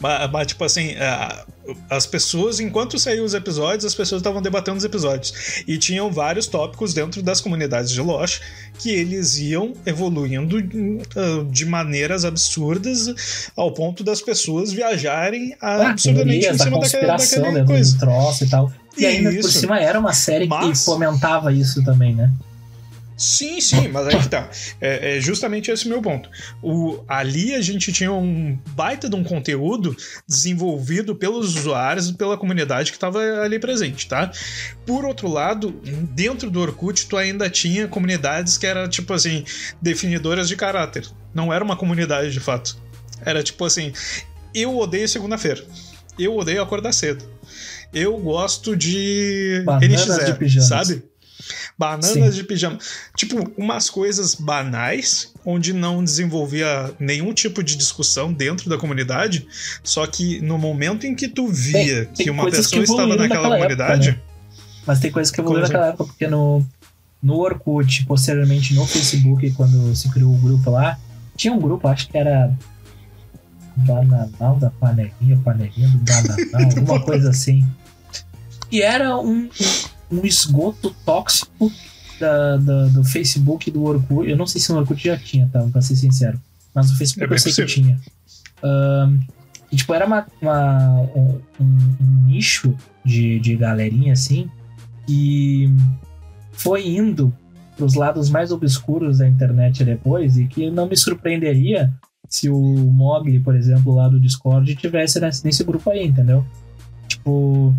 [0.00, 1.44] Mas, mas, tipo assim, a-
[1.88, 5.62] as pessoas, enquanto saíam os episódios, as pessoas estavam debatendo os episódios.
[5.68, 8.40] E tinham vários tópicos dentro das comunidades de Lost
[8.78, 10.56] que eles iam evoluindo
[11.16, 16.80] ah, de maneiras absurdas ao ponto das pessoas viajarem Ah, absurdamente teorias em da cima
[16.80, 17.98] daquela, daquela dentro coisa.
[17.98, 18.72] troço e tal.
[18.98, 19.52] E ainda por Isso.
[19.52, 22.30] cima era uma série Mas- que fomentava isso também, né?
[23.20, 24.48] Sim, sim, mas aí que tá.
[24.80, 26.30] É, é justamente esse o meu ponto.
[26.62, 29.94] O, ali a gente tinha um baita de um conteúdo
[30.26, 34.32] desenvolvido pelos usuários e pela comunidade que estava ali presente, tá?
[34.86, 35.70] Por outro lado,
[36.14, 39.44] dentro do Orkut, tu ainda tinha comunidades que eram, tipo assim,
[39.82, 41.06] definidoras de caráter.
[41.34, 42.78] Não era uma comunidade de fato.
[43.22, 43.92] Era tipo assim:
[44.54, 45.62] eu odeio segunda-feira.
[46.18, 47.22] Eu odeio acordar cedo.
[47.92, 51.09] Eu gosto de Bananas NX0, de sabe?
[51.80, 52.78] Bananas de pijama.
[53.16, 59.46] Tipo, umas coisas banais, onde não desenvolvia nenhum tipo de discussão dentro da comunidade,
[59.82, 63.02] só que no momento em que tu via Tem- tem que uma coisas que pessoa
[63.02, 64.10] estava naquela naquela época, comunidade.
[64.10, 64.18] né?
[64.86, 66.62] Mas tem coisas que evoluíram naquela época, porque no,
[67.22, 70.98] no Orkut, posteriormente no Facebook, quando se criou o grupo lá,
[71.34, 72.52] tinha um grupo, acho que era
[73.76, 77.66] Bananal da Panelinha, Panelinha do Bananal, alguma coisa assim.
[78.70, 79.50] E era um, um
[80.24, 81.70] esgoto tóxico
[82.18, 84.28] da, da- do Facebook do Orkut.
[84.28, 85.60] Eu não sei se no Orkut já tinha, tá?
[85.72, 86.40] Pra ser sincero.
[86.74, 87.84] Mas no Facebook É eu sei que possível.
[87.84, 88.00] tinha.
[88.62, 89.18] Ahn,
[89.72, 94.48] e, tipo, era uma, uma- um, um- um nicho de, de galerinha, assim,
[95.06, 95.72] que
[96.52, 97.32] foi indo
[97.76, 101.90] pros lados mais obscuros da internet depois e que não me surpreenderia
[102.28, 106.44] se o Mogli, por exemplo, lá do Discord, tivesse nesse, nesse grupo aí, entendeu?
[107.08, 107.74] Tipo,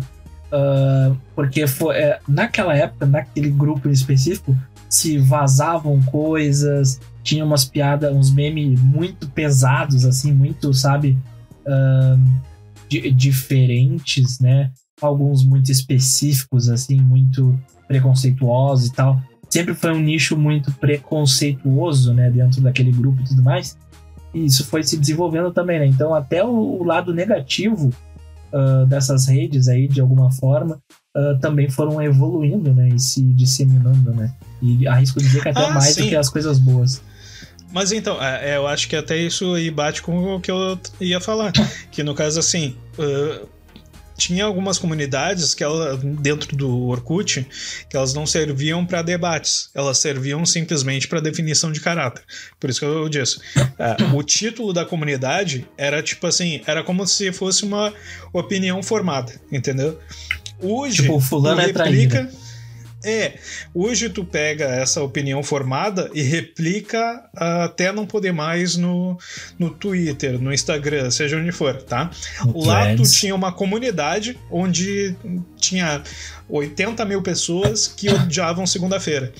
[0.52, 4.56] ah, porque foi, é, naquela época, naquele grupo em específico,
[4.88, 11.18] se vazavam coisas, tinha umas piadas, uns memes muito pesados, assim, muito, sabe,
[11.66, 12.18] ah,
[12.88, 14.70] di- diferentes, né?
[15.00, 19.20] Alguns muito específicos, assim, muito preconceituosos e tal.
[19.48, 22.30] Sempre foi um nicho muito preconceituoso, né?
[22.30, 23.76] Dentro daquele grupo e tudo mais.
[24.34, 25.86] E isso foi se desenvolvendo também, né?
[25.86, 27.92] Então, até o, o lado negativo
[28.52, 30.80] ah, dessas redes aí, de alguma forma,
[31.14, 32.88] ah, também foram evoluindo, né?
[32.88, 34.32] E se disseminando, né?
[34.60, 36.08] E arrisco dizer que até Ah, mais do sim.
[36.08, 37.02] que as coisas boas.
[37.72, 40.78] Mas então, é, é, eu acho que até isso aí bate com o que eu
[41.00, 41.52] ia falar.
[41.90, 43.48] Que no caso, assim, uh,
[44.16, 47.46] tinha algumas comunidades que ela, dentro do Orkut
[47.88, 52.22] que elas não serviam para debates, elas serviam simplesmente para definição de caráter.
[52.58, 53.40] Por isso que eu disse.
[53.78, 57.92] é, o título da comunidade era tipo assim, era como se fosse uma
[58.32, 59.98] opinião formada, entendeu?
[60.60, 62.30] Hoje, Tipo, fulano tu é traíra.
[63.04, 63.34] É,
[63.74, 69.18] hoje tu pega essa opinião formada e replica até não poder mais no,
[69.58, 72.10] no Twitter, no Instagram, seja onde for, tá?
[72.44, 75.16] No Lá tu tinha uma comunidade onde
[75.56, 76.02] tinha
[76.48, 79.32] 80 mil pessoas que odiavam segunda-feira.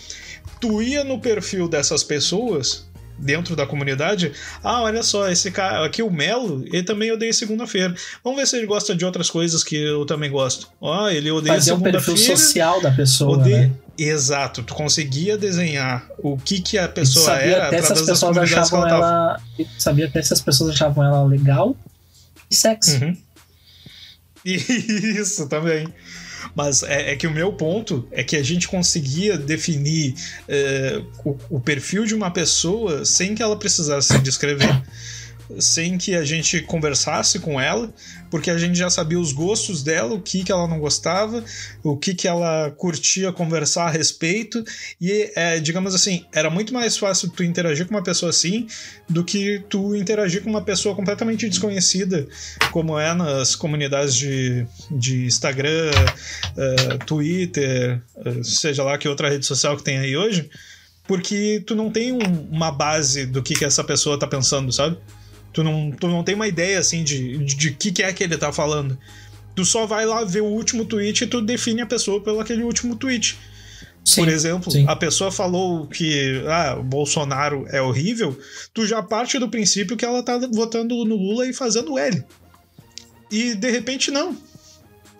[0.61, 2.91] Tu ia no perfil dessas pessoas
[3.23, 7.95] dentro da comunidade, ah, olha só, esse cara aqui, o Melo, ele também odeia segunda-feira.
[8.23, 10.69] Vamos ver se ele gosta de outras coisas que eu também gosto.
[10.81, 12.37] Ó, ele odeia Fazer um perfil segunda-feira.
[12.37, 13.73] social da pessoa, Odeia- né?
[13.97, 18.07] Exato, tu conseguia desenhar o que, que a pessoa sabia era até se as através
[18.07, 18.97] das pessoas achavam ela
[19.59, 19.69] ela.
[19.79, 21.77] sabia até se as pessoas achavam ela legal
[22.51, 22.97] e sexy.
[23.05, 23.17] Uhum.
[24.45, 25.87] Isso também.
[26.55, 30.15] Mas é, é que o meu ponto é que a gente conseguia definir
[30.49, 34.83] é, o, o perfil de uma pessoa sem que ela precisasse se descrever,
[35.59, 37.93] sem que a gente conversasse com ela,
[38.31, 41.45] porque a gente já sabia os gostos dela, o que, que ela não gostava,
[41.83, 44.65] o que, que ela curtia conversar a respeito,
[45.01, 48.67] e é, digamos assim, era muito mais fácil tu interagir com uma pessoa assim
[49.09, 52.27] do que tu interagir com uma pessoa completamente desconhecida,
[52.71, 55.91] como é nas comunidades de, de Instagram,
[56.57, 60.49] eh, Twitter, eh, seja lá que outra rede social que tem aí hoje,
[61.07, 64.97] porque tu não tem um, uma base do que, que essa pessoa tá pensando, sabe?
[65.53, 68.39] Tu não, tu não tem uma ideia, assim, de, de, que, que é que ele
[68.39, 68.99] tá falando.
[69.55, 72.63] Tu só vai lá ver o último tweet e tu define a pessoa pelo aquele
[72.63, 73.39] último tweet.
[74.05, 74.85] Sim, Por exemplo, sim.
[74.89, 78.37] a pessoa falou que ah, o Bolsonaro é horrível,
[78.75, 82.25] tu já parte do princípio que ela tá votando no Lula e fazendo L.
[83.31, 84.37] E de repente não.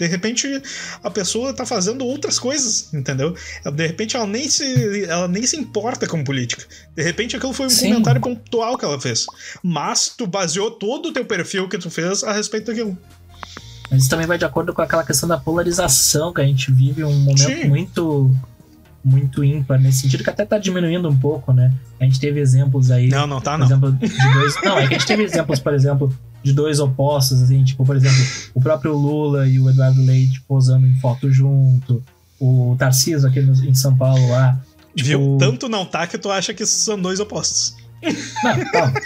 [0.03, 0.61] De repente
[1.01, 3.37] a pessoa tá fazendo outras coisas, entendeu?
[3.73, 6.65] De repente ela nem se, ela nem se importa com política.
[6.97, 7.91] De repente aquilo foi um Sim.
[7.91, 9.27] comentário pontual que ela fez.
[9.63, 12.99] Mas tu baseou todo o teu perfil que tu fez a respeito daquilo.
[13.89, 17.05] Mas isso também vai de acordo com aquela questão da polarização que a gente vive
[17.05, 17.69] um momento Sim.
[17.69, 18.35] muito
[19.05, 21.73] muito ímpar nesse sentido que até tá diminuindo um pouco, né?
[22.01, 23.09] A gente teve exemplos aí.
[23.09, 23.67] Não, não tá, não.
[23.67, 26.13] Exemplo, de dois, não, é que a gente teve exemplos, por exemplo,
[26.43, 28.19] de dois opostos, assim, tipo, por exemplo,
[28.55, 32.03] o próprio Lula e o Eduardo Leite posando em foto junto,
[32.41, 34.61] o Tarcísio aqui no, em São Paulo lá.
[34.97, 35.09] Tipo...
[35.09, 35.37] Viu?
[35.39, 37.77] Tanto não tá que tu acha que são dois opostos.
[38.43, 39.01] Não, calma.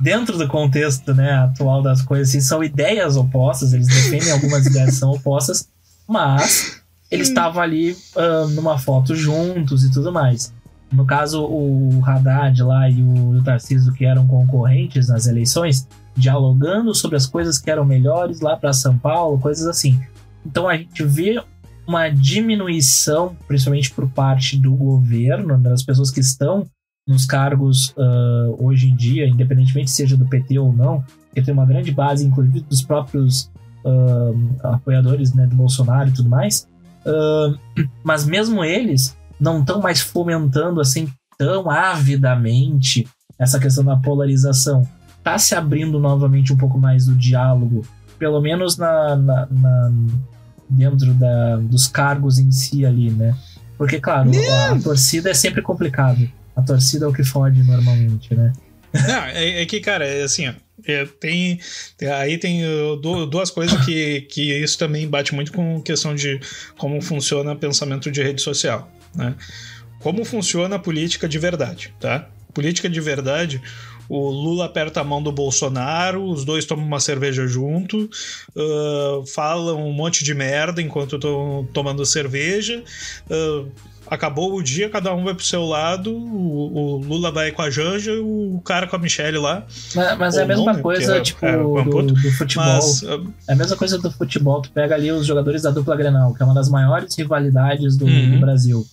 [0.00, 4.94] Dentro do contexto né, atual das coisas, assim, são ideias opostas, eles defendem algumas ideias
[4.94, 5.68] são opostas,
[6.06, 6.80] mas
[7.10, 10.52] eles estavam ali uh, numa foto juntos e tudo mais.
[10.92, 16.94] No caso, o Haddad lá e o, o Tarcísio, que eram concorrentes nas eleições, dialogando
[16.94, 20.00] sobre as coisas que eram melhores lá para São Paulo, coisas assim.
[20.44, 21.42] Então a gente vê
[21.86, 26.66] uma diminuição, principalmente por parte do governo, das pessoas que estão
[27.06, 31.04] nos cargos uh, hoje em dia, independentemente seja do PT ou não,
[31.34, 33.50] que tem uma grande base, inclusive dos próprios
[33.84, 36.66] uh, apoiadores né, do Bolsonaro e tudo mais.
[37.04, 37.58] Uh,
[38.02, 43.06] mas mesmo eles não estão mais fomentando assim tão avidamente
[43.38, 44.88] essa questão da polarização
[45.24, 47.84] tá se abrindo novamente um pouco mais do diálogo,
[48.18, 49.92] pelo menos na, na, na
[50.68, 53.34] dentro da, dos cargos em si ali, né?
[53.76, 56.30] Porque, claro, a, a, torcida é sempre complicado.
[56.54, 58.52] A torcida é o que fode normalmente, né?
[58.94, 60.52] Não, é, é que, cara, é assim, ó,
[60.86, 61.58] é, tem,
[61.96, 62.96] tem, aí tem uh,
[63.26, 66.38] duas coisas que, que isso também bate muito com questão de
[66.78, 69.34] como funciona o pensamento de rede social, né?
[70.00, 72.28] Como funciona a política de verdade, tá?
[72.52, 73.60] Política de verdade,
[74.08, 78.08] o Lula aperta a mão do Bolsonaro, os dois tomam uma cerveja junto,
[78.56, 82.82] uh, falam um monte de merda enquanto estão tomando cerveja.
[83.30, 83.68] Uh,
[84.06, 87.70] acabou o dia, cada um vai pro seu lado, o, o, Lula vai com a
[87.70, 89.64] Janja e o cara com a Michelle lá.
[89.94, 92.66] Mas, mas é a mesma não, coisa, é, tipo, é, do, do, futebol.
[92.66, 93.02] Mas,
[93.48, 96.42] é a mesma coisa do futebol, tu pega ali os jogadores da dupla Grenal, que
[96.42, 98.32] é uma das maiores rivalidades do, uhum.
[98.32, 98.86] do Brasil.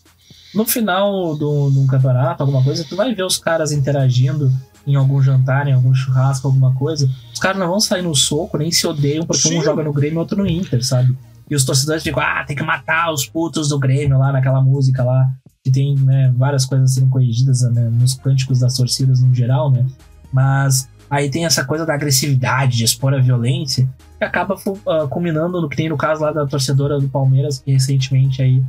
[0.53, 4.51] No final de um campeonato, alguma coisa, tu vai ver os caras interagindo
[4.85, 8.57] em algum jantar, em algum churrasco, alguma coisa, os caras não vão sair no soco,
[8.57, 9.59] nem se odeiam porque Sim.
[9.59, 11.15] um joga no Grêmio e outro no Inter, sabe?
[11.49, 15.03] E os torcedores ficam, ah, tem que matar os putos do Grêmio lá naquela música
[15.03, 15.29] lá,
[15.63, 19.85] que tem né, várias coisas sendo corrigidas né, nos cânticos das torcidas no geral, né?
[20.31, 25.61] Mas aí tem essa coisa da agressividade, de expor a violência, que acaba uh, culminando
[25.61, 28.63] no que tem no caso lá da torcedora do Palmeiras, que recentemente aí,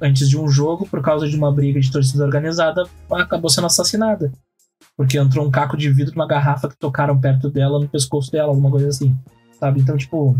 [0.00, 4.30] antes de um jogo, por causa de uma briga de torcida organizada, acabou sendo assassinada.
[4.96, 8.48] Porque entrou um caco de vidro numa garrafa que tocaram perto dela, no pescoço dela,
[8.48, 9.14] alguma coisa assim.
[9.58, 9.80] Sabe?
[9.80, 10.36] Então, tipo.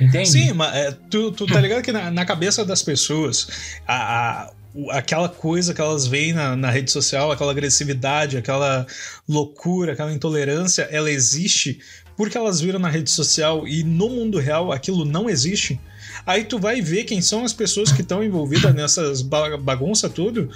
[0.00, 0.28] Entende?
[0.28, 4.50] Sim, mas é, tu, tu tá ligado que na, na cabeça das pessoas, a, a
[4.90, 8.86] aquela coisa que elas veem na, na, rede social, aquela agressividade, aquela
[9.28, 11.78] loucura, aquela intolerância, ela existe
[12.16, 15.80] porque elas viram na rede social e no mundo real aquilo não existe.
[16.26, 20.50] Aí tu vai ver quem são as pessoas que estão envolvidas nessas bagunça tudo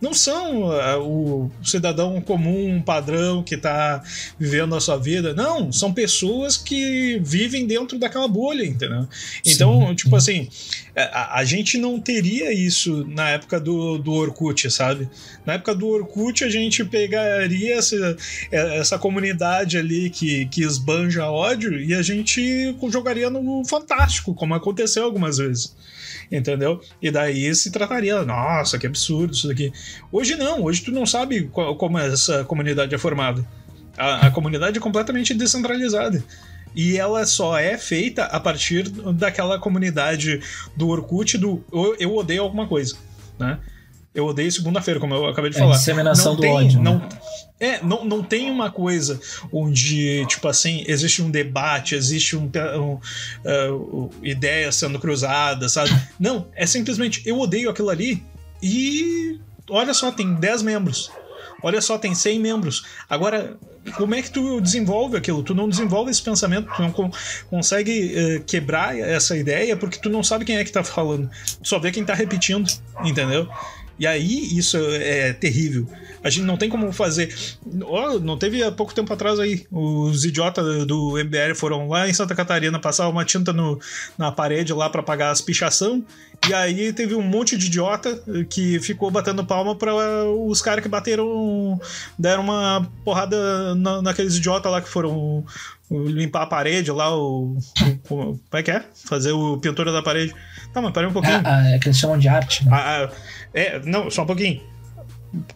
[0.00, 4.02] não são uh, o cidadão comum, padrão que está
[4.38, 5.32] vivendo a sua vida.
[5.32, 9.08] Não, são pessoas que vivem dentro daquela bolha, entendeu?
[9.46, 9.94] Então, Sim.
[9.94, 10.48] tipo assim,
[10.94, 15.08] a, a, gente não teria isso na época do, do Orkut, sabe?
[15.46, 18.16] Na época do Orkut, a gente pegaria essa,
[18.52, 24.54] é, essa comunidade ali que, que esbanja ódio e a gente jogaria no Fantástico, como
[24.54, 25.74] aconteceu algumas vezes
[26.30, 26.80] entendeu?
[27.00, 29.72] E daí se trataria, nossa, que absurdo isso daqui.
[30.10, 33.46] Hoje não, hoje tu não sabe qual, como essa comunidade é formada.
[33.96, 36.22] A, a comunidade é completamente descentralizada.
[36.74, 40.40] E ela só é feita a partir daquela comunidade
[40.76, 41.64] do Orkut do
[42.00, 42.96] eu odeio alguma coisa,
[43.38, 43.60] né?
[44.14, 45.76] Eu odeio segunda-feira, como eu acabei de é, falar.
[45.76, 46.80] Disseminação não do tem, ódio.
[46.80, 47.08] Não, né?
[47.58, 49.20] É, não, não tem uma coisa
[49.52, 53.00] onde, tipo assim, existe um debate, existe um, um
[53.44, 55.90] uh, ideias sendo cruzadas, sabe?
[56.18, 58.22] Não, é simplesmente eu odeio aquilo ali
[58.62, 59.38] e
[59.68, 61.10] olha só, tem 10 membros.
[61.62, 62.84] Olha só, tem 100 membros.
[63.08, 63.56] Agora,
[63.96, 65.42] como é que tu desenvolve aquilo?
[65.42, 67.10] Tu não desenvolve esse pensamento, tu não con
[67.48, 71.30] consegue uh, quebrar essa ideia porque tu não sabe quem é que tá falando.
[71.62, 72.70] Tu só vê quem tá repetindo,
[73.02, 73.48] entendeu?
[73.98, 75.86] E aí isso é terrível.
[76.22, 77.34] A gente não tem como fazer.
[77.86, 79.66] Oh, não teve há pouco tempo atrás aí.
[79.70, 83.78] Os idiotas do MBL foram lá em Santa Catarina passar uma tinta no,
[84.16, 86.02] na parede lá para pagar as pichação.
[86.48, 89.92] E aí teve um monte de idiota que ficou batendo palma para
[90.26, 91.78] os caras que bateram.
[92.18, 95.44] deram uma porrada na, naqueles idiotas lá que foram
[96.06, 98.84] limpar a parede lá, o, o, Como é que é?
[99.06, 100.34] Fazer o pintura da parede.
[100.72, 101.40] Tá, mas peraí um pouquinho.
[101.44, 102.70] Ah, é que eles chamam de arte, né?
[102.72, 103.10] Ah,
[103.52, 104.60] é, não, só um pouquinho.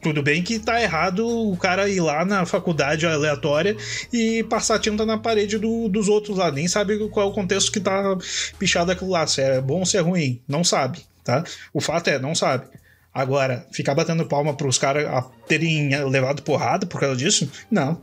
[0.02, 3.76] Tudo bem que tá errado o cara ir lá na faculdade aleatória
[4.12, 6.50] e passar tinta na parede do, dos outros lá.
[6.50, 8.16] Nem sabe qual é o contexto que tá
[8.58, 9.26] pichado aquilo lá.
[9.26, 10.40] Se é bom ou se é ruim.
[10.48, 11.44] Não sabe, tá?
[11.72, 12.66] O fato é, não sabe.
[13.14, 17.50] Agora, ficar batendo palma pros caras terem levado porrada por causa disso?
[17.70, 18.00] Não.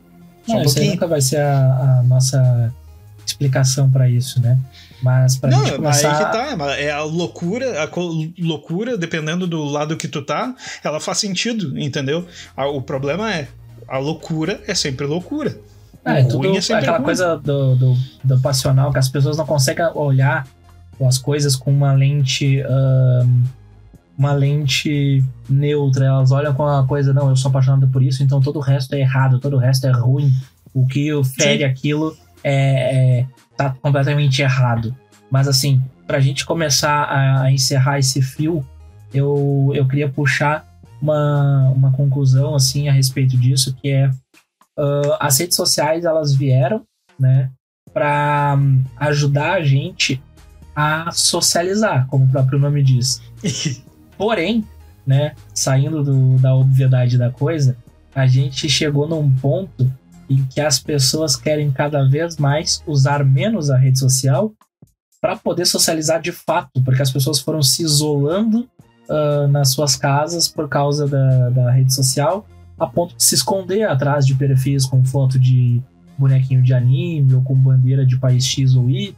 [0.48, 2.72] Não, um isso nunca vai ser a, a nossa
[3.26, 4.58] explicação para isso, né?
[5.02, 6.10] Mas pra não, gente começar...
[6.10, 6.76] aí que tá.
[6.78, 7.88] É a loucura, a
[8.38, 12.26] loucura, dependendo do lado que tu tá, ela faz sentido, entendeu?
[12.56, 13.48] O problema é,
[13.88, 15.58] a loucura é sempre loucura.
[16.04, 17.04] É, o tudo, é aquela ruim.
[17.04, 20.46] coisa do, do, do, passional que as pessoas não conseguem olhar
[21.04, 22.62] as coisas com uma lente.
[22.62, 23.44] Um,
[24.18, 26.06] uma lente neutra.
[26.06, 28.94] Elas olham com a coisa, não, eu sou apaixonado por isso, então todo o resto
[28.94, 30.32] é errado, todo o resto é ruim.
[30.72, 31.64] O que fere Sim.
[31.64, 34.94] aquilo é, é, tá completamente errado.
[35.30, 38.64] Mas assim, pra gente começar a, a encerrar esse fio,
[39.12, 40.66] eu, eu queria puxar
[41.00, 44.08] uma, uma conclusão assim a respeito disso, que é
[44.78, 46.82] uh, as redes sociais elas vieram,
[47.18, 47.50] né,
[47.92, 48.58] para
[48.98, 50.22] ajudar a gente
[50.74, 53.22] a socializar, como o próprio nome diz.
[54.16, 54.64] Porém,
[55.06, 57.76] né, saindo do, da obviedade da coisa,
[58.14, 59.90] a gente chegou num ponto
[60.28, 64.52] em que as pessoas querem cada vez mais usar menos a rede social
[65.20, 68.68] para poder socializar de fato, porque as pessoas foram se isolando
[69.08, 72.46] uh, nas suas casas por causa da, da rede social,
[72.78, 75.80] a ponto de se esconder atrás de perfis com foto de
[76.18, 79.14] bonequinho de anime ou com bandeira de país X ou Y,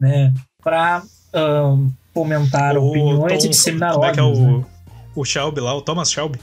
[0.00, 1.02] né, para
[1.34, 4.00] uh, fomentar o opiniões Tom, e disseminar ódios.
[4.00, 4.64] Como é que é o, né?
[5.16, 6.38] o Shelby lá, o Thomas Shelby?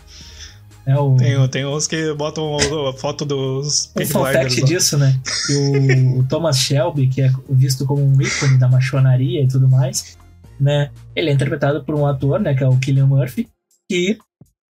[0.86, 1.16] É o...
[1.16, 2.58] tem, tem uns que botam
[2.90, 5.20] a foto dos O fun fact disso, né?
[5.48, 9.68] Que o, o, Thomas Shelby, que é visto como um ícone da machonaria e tudo
[9.68, 10.18] mais,
[10.60, 10.90] né?
[11.16, 12.54] Ele é interpretado por um ator, né?
[12.56, 13.48] Que é o Killian Murphy,
[13.88, 14.18] que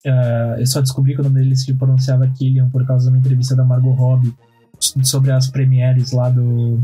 [0.06, 3.20] uh, eu só descobri que o nome dele se pronunciava Killian por causa de uma
[3.20, 4.34] entrevista da Margot Robbie
[5.04, 6.78] sobre as premieres lá do,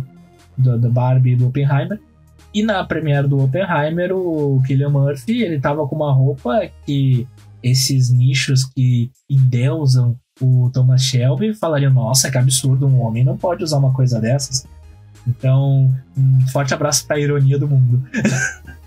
[0.57, 1.99] do, do Barbie e do Oppenheimer.
[2.57, 7.27] E na premiere do Oppenheimer, o Killian Murphy, ele tava com uma roupa que
[7.61, 13.63] esses nichos que endeusam o Thomas Shelby falariam: nossa, que absurdo, um homem não pode
[13.63, 14.65] usar uma coisa dessas.
[15.27, 18.03] Então, um forte abraço para a ironia do mundo.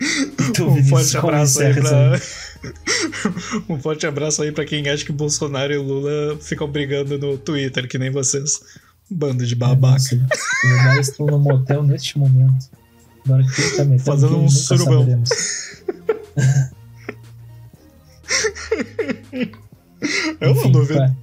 [0.62, 2.20] um forte abraço aí pra...
[3.68, 7.86] um forte abraço aí para quem acha que Bolsonaro e Lula ficam brigando no Twitter,
[7.86, 8.58] que nem vocês.
[9.10, 10.26] Bando de babaca.
[10.64, 12.68] É, estou no motel neste momento.
[13.24, 15.06] Agora que tá metendo, Fazendo um surubão.
[20.40, 21.16] Eu Enfim, não duvido.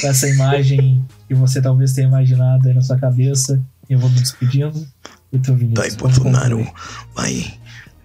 [0.00, 4.20] Com essa imagem que você talvez tenha imaginado aí na sua cabeça, eu vou me
[4.20, 4.86] despedindo.
[5.32, 5.80] Eu tô vindo.
[5.80, 6.66] Vai, Bolsonaro,
[7.14, 7.54] vai.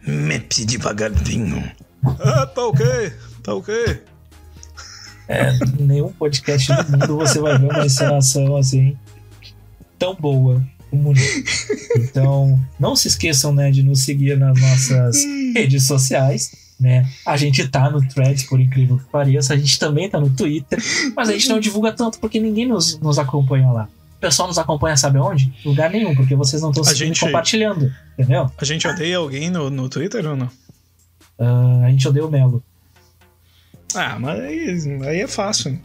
[0.08, 1.70] Mete devagarzinho.
[2.20, 4.04] Ah, tá ok, tá ok.
[5.28, 8.96] É, nenhum podcast do mundo você vai ver uma encenação assim
[9.98, 11.14] tão boa como
[11.98, 15.24] Então, não se esqueçam né, de nos seguir nas nossas
[15.54, 17.10] redes sociais né?
[17.26, 20.80] A gente tá no Threads, por incrível que pareça, a gente também tá no Twitter,
[21.16, 23.88] mas a gente não divulga tanto porque ninguém nos, nos acompanha lá.
[24.18, 25.54] O pessoal nos acompanha, sabe onde?
[25.64, 28.52] Lugar nenhum, porque vocês não estão seguindo gente, compartilhando, entendeu?
[28.58, 30.48] A gente odeia alguém no, no Twitter ou não?
[31.38, 32.64] Uh, a gente odeia o Melo.
[33.94, 35.80] Ah, mas aí, aí é fácil.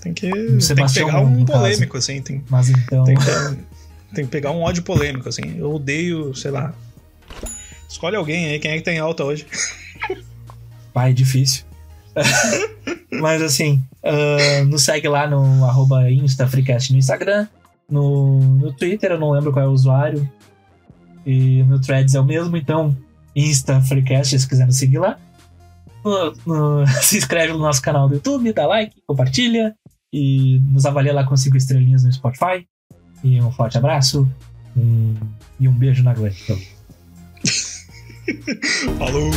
[0.00, 2.10] Tem que, tem que pegar um polêmico, caso.
[2.10, 2.22] assim.
[2.22, 3.04] Tem, mas então.
[3.04, 3.24] Tem que,
[4.14, 5.58] tem que pegar um ódio polêmico, assim.
[5.58, 6.74] Eu odeio, sei lá.
[7.88, 9.46] Escolhe alguém aí, quem é que tem alta hoje?
[10.92, 11.64] Pai, difícil.
[13.10, 17.46] Mas assim, uh, nos segue lá no arroba InstaFreecast no Instagram.
[17.88, 20.30] No, no Twitter eu não lembro qual é o usuário.
[21.24, 22.96] E no Threads é o mesmo, então
[23.34, 25.18] InstaFreecast se quiser nos seguir lá.
[26.04, 29.74] No, no, se inscreve no nosso canal do YouTube, dá like, compartilha
[30.12, 32.66] e nos avalia lá com 5 estrelinhas no Spotify.
[33.22, 34.28] E um forte abraço
[34.76, 35.14] um,
[35.58, 36.32] e um beijo na Gwen.
[38.98, 39.30] Falou!